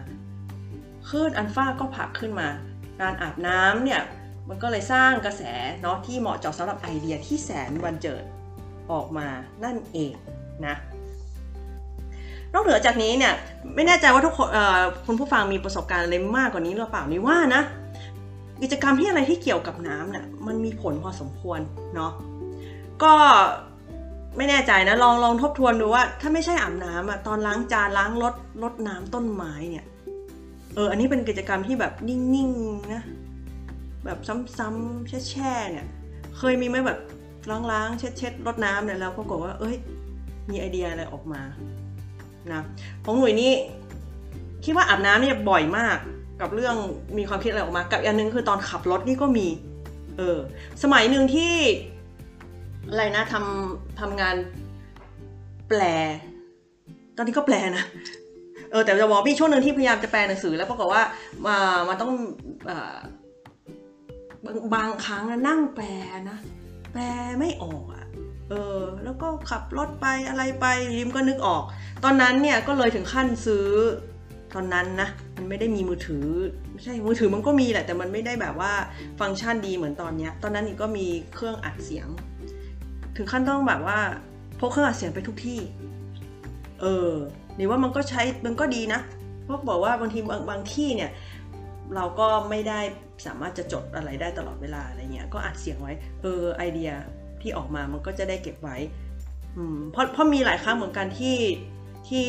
[1.08, 2.48] คลื่นอัลฟาก็ผักขึ้นมา
[3.00, 4.02] การอาบน้ำเนี่ย
[4.50, 5.42] มันก็เลยสร้างกระแส
[5.82, 8.24] เนาะที่เหมาะเจาะสำหรับไอเดียที่แสนบันเจิด
[8.92, 9.26] ออกมา
[9.64, 10.12] นั่นเอง
[10.66, 10.74] นะ
[12.52, 13.32] นอกเหนือจากนี้เนี่ย
[13.74, 14.48] ไม่แน่ใจว่าทุกคน
[15.06, 17.62] คุณผู้ฟังมีประสบการณ์อะไรมากกว่านี้หรือเปล่านี่ว่านะ
[18.62, 21.60] กิจกรรมที่อะไรที่เกี่ยวกับน้ำเนี่ยมันมีผลพอสมควร
[21.94, 22.12] เนาะ
[23.02, 23.14] ก็
[24.36, 29.84] ไม่แน่ใจนะลองลองทบทวนดูว่า ถ้าไม่ใช่อาบน้ำอะตอนล้างจานล้างรถรดน้ำต้นไม้เนี่ย
[30.74, 33.02] เอออันนี้เป็นกิจกรรมที่แบบนิ่งๆนะ
[34.04, 34.18] แบบ
[34.58, 35.86] ซ้ำๆแช่ๆเนี่ย
[36.38, 37.00] เคยมีไหมแบบ
[37.70, 39.76] ล้างๆเช็ดๆรดน้ำเนี่ยแล้วปรากฏว่า เอ้ย
[40.50, 41.42] มีไอเดียอะไรออกมา
[42.52, 42.62] นะ
[43.04, 43.52] ของหนุ่ยนี่
[44.64, 45.98] คิดว่าอาบน้ำเนี่ยบ่อยมาก
[46.40, 46.76] กับเรื่อง
[47.18, 49.46] มีความคิดอะไรออกมา กับอันนึงคือตอนขับรถนี่ก็มี
[50.16, 50.38] เออ
[50.82, 51.54] สมัยหนึ่งที่
[52.88, 54.36] อะไรนะทำทำงาน
[55.68, 55.80] แปล
[57.16, 57.84] ตอนนี้ก็แปลนะ
[58.70, 61.02] เออแต่จะบอกมีช่วงหนึ่งที่พยายามจะแปลหนังสือ แล้วปรากฏว่า
[61.46, 61.56] มา
[61.88, 62.12] มันต้อง
[64.44, 65.88] บางบางครั้งนั่งแปล
[66.30, 66.38] นะ
[66.92, 67.02] แปล
[67.38, 68.04] ไม่ออกอะ
[68.50, 71.62] เออแล้วก็ขับรถไปอะไรไปริมก็นึกออก
[72.04, 73.68] ตอนนั้นเนี่ยก็เลยถึงขั้นซื้อ
[74.54, 76.26] ตอนนั้นนะมันไม่ได้มีมือถือ
[76.72, 78.72] ไม่ใช่มือถือมันก็มีแหละแต่มันไม่ได้แบบว่า
[79.20, 82.08] ฟังก์ชันดีเหมือนตอนนี้ตอนนั้นก็มีเครื่องอัดเสียง
[83.16, 83.98] ถึงขั้นต้องแบบว่า
[84.58, 85.60] พกเครื่องอัดเสียงไปทุกที่
[86.80, 87.10] เออ
[87.58, 89.00] นี่ว่ามันก็ใช้มันก็ดีนะ
[89.44, 91.10] เพราะบอกว่าบางทีบางบางที่เนี่ย
[91.94, 92.80] เราก็ไม่ได้
[93.26, 96.90] สามารถจะจดอะไรได้ตลอดเวลาอะไรเงี้ยก็อัดเสียงไว้เออไอเดีย
[97.42, 98.76] ที่ออกมามันก็จะได้เก็บไว้
[99.56, 101.38] อืมเพราะเพราะมีหลายครั้งเหมือนกันที่
[102.08, 102.28] ที่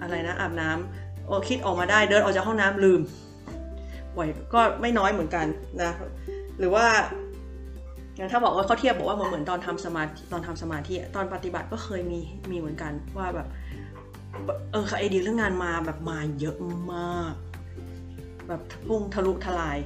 [0.00, 3.00] อะไรนะอาบน้ำโอคิดออกมาได้เดินออกจากห้องน้ำลืม
[4.16, 5.46] บ่อยก็ไม่น้อยเหมือนกัน
[5.82, 5.92] นะ
[6.58, 6.86] หรือว่า
[8.16, 13.48] อย่างถ้าบอกว่าเขาเทียบบอกว่ามันเหมือนตอนทำสมาธิตอนทำสมาธิตอนปฏิบัติก็เคยมีมีเหมือนกันว่าแบบ
[14.72, 16.56] เออไอเดียเรื่องงานมาแบบมาเยอะ
[16.94, 17.34] มาก
[18.52, 19.78] แบบพุ่งทะลุทลาย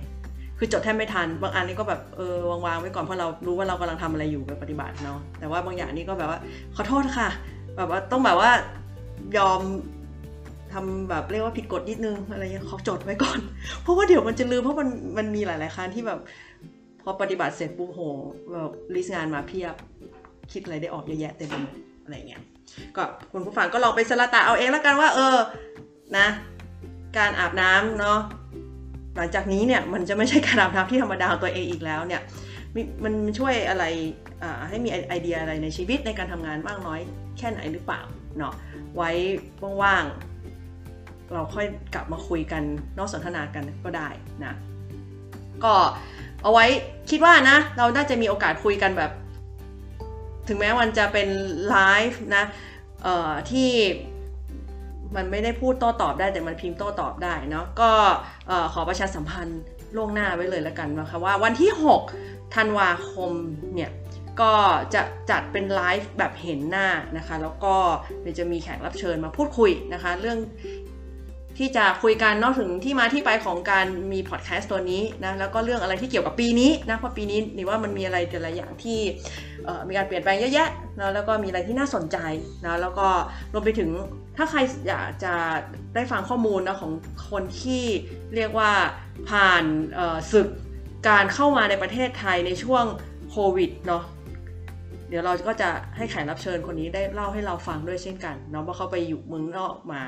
[0.59, 6.39] คือจดแทบไม่ทัน บางอันนี่ก็แบบเออวางๆไว้ก่อนเพราะเรารู้ว่าเรากำลังทำอะไรอยู่แบบปฏิบัติเนาะแต่ว่าบางอย่างนี่ก็แบบว่า
[6.77, 7.29] ขอโทษค่ะ
[7.77, 8.51] แบบว่าต้องแบบว่า
[9.39, 9.61] ยอม
[10.73, 13.39] ทำแบบเรียกว่าผิดกฎนิดนึงอะไรเงี้ยขอจดไว้ก่อน
[13.83, 16.19] เพราะว่าเดี๋ยวมันจะลืมเพราะมันมันมีหลาย ๆครั้งที่แบบ
[17.03, 18.01] พอปฏิบัติเสร็จปุ๊บโห
[18.53, 19.75] แบบลิสต์งานมาเพียบ
[20.53, 21.75] คิดอะไรได้ออกเยอะแยะเต็มไปหมด
[22.05, 22.43] อะไรเงี้ย
[22.97, 23.03] ก็
[23.33, 25.37] คุณผู้ฟังก็ลองไปสละตาเอาเองแล้วกันว่า เออ
[26.19, 26.27] นะ
[27.19, 28.19] การอาบน้ำเนาะ
[29.17, 32.23] หลังจากนี้เนี่ยมันจะไม่ใช่การอาบน้ำที่ธรรมดาตัวเองอีกแล้วเนี่ย
[33.05, 33.85] มันช่วยอะไร
[34.69, 37.01] ให้มีไอเดียอะไรในชีวิตในการทำงานมากน้อย
[37.39, 38.01] แค่ไหนหรือเปล่า
[38.39, 38.53] เนาะ
[38.97, 39.11] ไว้
[39.83, 42.63] ว่างๆเราค่อยกลับมาคุยกัน
[42.99, 44.09] นอกสนทนากันก็ได้
[44.45, 44.55] นะ
[45.65, 45.75] ก็
[46.43, 46.67] เอาไว้
[47.11, 49.11] คิดว่านะ เราน่าจะมีโอกาสคุยกันแบบ
[50.49, 51.29] ถึงแม้มันจะเป็น
[51.69, 51.77] ไล
[52.09, 52.45] ฟ์นะ
[53.51, 53.71] ที่
[55.17, 57.91] มันไม่ได้พูดโต้ตอบได้แต่มันพิมพ์โต้ตอบได้เนาะก็
[58.73, 59.61] ขอประชาสัมพันธ์
[59.97, 61.71] ล่วงหน้าไว้เลยแล้วกันนะคะว่าวันที่
[62.13, 63.33] 6 ธันวาคม
[63.75, 63.91] เนี่ย
[64.41, 64.55] ก็
[64.95, 67.75] จะจัดเป็นไลฟ์แบบเห็นหน้านะคะ แล้วก็
[68.23, 70.39] เดี๋ยวจะมีแขกรับเชิญมาพูดคุยนะคะ เรื่อง
[71.59, 78.99] ที่จะคุยกันนอกถึงที่มาที่ไปของการมีพอดแคสต์ตัวนี้นะแล้วก็เรื่องอะไรที่เกี่ยวกับปีนี้นะเพราะปีนี้นี่ว่ามันมีอะไรแต่ละอย่างที่
[79.89, 80.69] มีการเปลี่ยนแปลงเยอะแยะ
[81.01, 82.19] นะแล้วก็มีอะไรที่น่าสนใจ
[82.67, 83.09] นะแล้วก็
[83.53, 83.91] รวมไปถึง
[84.37, 85.35] ถ้าใครอยากจะ
[85.95, 86.93] ได้ฟังข้อมูลนะของ
[87.31, 87.85] คนที่
[88.35, 88.73] เรียกว่า
[89.29, 89.65] ผ่าน
[90.33, 90.49] ศึก
[91.09, 92.85] การเข้ามาในประเทศไทยในช่วง
[93.31, 94.05] โควิดเนาะ
[95.09, 100.03] เดี๋ยวเราก็จะให้แขกรับเชิญคนนี้ได้เล่าให้เราฟังด้วยเช่นกันเนาะว่าเขาไปอยู่เมืองนอกมา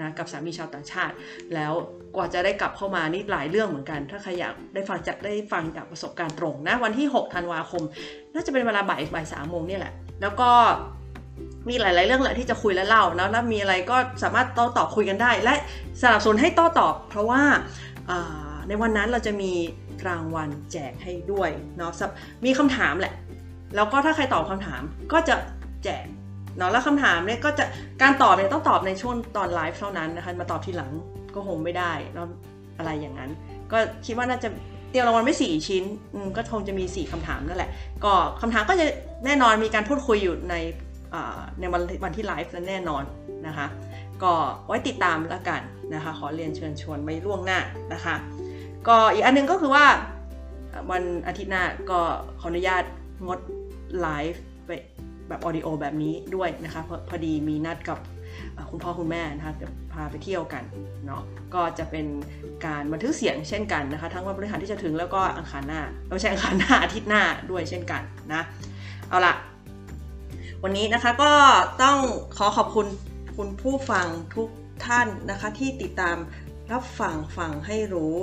[0.00, 1.14] นะกับสามีชาวต่างชาติ
[1.54, 1.72] แล้ว
[2.16, 7.82] กว่าจะได้กลับเข้ามานี่หลายเรื่องเหมือนกัน ถ้าใครอยากได้ฟังจากได้ฟังจากประสบการณ์ตรงนะวันที่ 6 ธันวาคม
[8.34, 10.50] น่าจะเป็นเวลาบ่ายบ่ายสามโมงนี่แหละ แล้วก็
[11.68, 15.54] มีหลาย ๆ เรื่องแหละที่จะคุยและเล่าแล้วมีอะไรก็สามารถโต้ตอบคุยกันได้ และ
[16.02, 17.42] สนับสนุนให้โต้ตอบ เพราะว่า
[18.68, 19.52] ในวันนั้นเราจะมี
[20.06, 21.92] รางวัลแจกให้ด้วยเนาะ
[22.44, 23.14] มีคำถามแหละ
[23.76, 25.34] แล้วก็ถ้าใครตอบคำถามก็จะ
[25.84, 26.06] แจก
[26.56, 27.64] เนาะแล้วคำถามเนี่ยก็จะ
[28.02, 30.92] การตอบเนี่ยต้องตอบในช่วงตอนไลฟ์เท่านั้นนะคะมาตอบทีหลัง
[31.34, 32.26] ก็คงไม่ได้แล้ว
[32.78, 33.30] อะไรอย่างนั้น
[33.72, 34.48] ก็คิดว่าน่าจะ
[34.90, 35.84] เตรียมรางวัลไม่สี่ชิ้น
[36.36, 37.70] ก็คงจะมี4คำถามนั่นแหละ
[38.04, 38.86] ก็คำถามก็จะ
[39.24, 40.54] แน่นอนมีการพูดคุยอยู่ใน
[41.60, 43.04] ในวันวันที่ไลฟ์นั้นแน่นอน
[43.46, 43.66] นะคะ
[44.22, 44.32] ก็
[44.66, 45.60] ไว้ติดตามแล้วกัน
[45.94, 47.58] นะคะ ขอเรียนเชิญชวนไม่ล่วงหน้า
[47.92, 48.14] นะคะ
[48.88, 49.86] ก็อีกอันนึงก็คือว่า
[50.90, 52.00] วันอาทิตย์หน้าก็
[52.40, 52.84] ขออนุญาต
[53.26, 53.38] งด
[54.00, 54.70] ไลฟ์ไป
[55.28, 57.98] แบบออดิโอแบบนี้ด้วยนะคะพอพอดีมีนัดกับ
[58.70, 60.62] คุณพ่อคุณแม่นะคะจะพาไปเที่ยวกัน
[61.06, 61.22] เนาะ
[61.54, 62.06] ก็จะเป็น
[62.66, 68.42] การบันทึกเสียงเช่นกันนะคะ ทั้งวันพฤหัสที่จะถึงแล้วก็อังคารหน้าไม่ใช่อังคารหน้าอาทิตย์หน้าด้วยเช่นกันนะ
[69.08, 69.34] เอาละ
[70.62, 71.32] วันนี้นะคะก็
[71.82, 71.98] ต้อง
[72.36, 72.86] ขอขอบคุณ
[73.36, 74.48] คุณผู้ฟังทุก
[74.86, 76.16] ท่านนะคะ ที่ติดตาม
[76.72, 78.18] รับฟังฟังให้รู้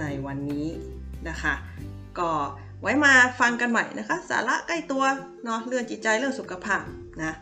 [0.00, 0.66] ในวันนี้
[1.28, 1.54] นะคะ
[2.18, 2.30] ก็
[2.82, 5.04] ไว้มาฟังกันใหม่นะคะ สาระใกล้ตัว
[5.44, 6.82] เนาะเรื่องจิตใจเรื่องสุขภาพ
[7.22, 7.32] นะ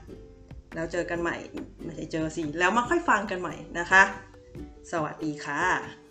[0.75, 1.37] แล้วเจอกันใหม่
[1.85, 4.03] ไม่ใช่เจอสิแล้วมาค่อยฟังกันใหม่นะคะ
[4.93, 6.06] สวัสดีค่ะ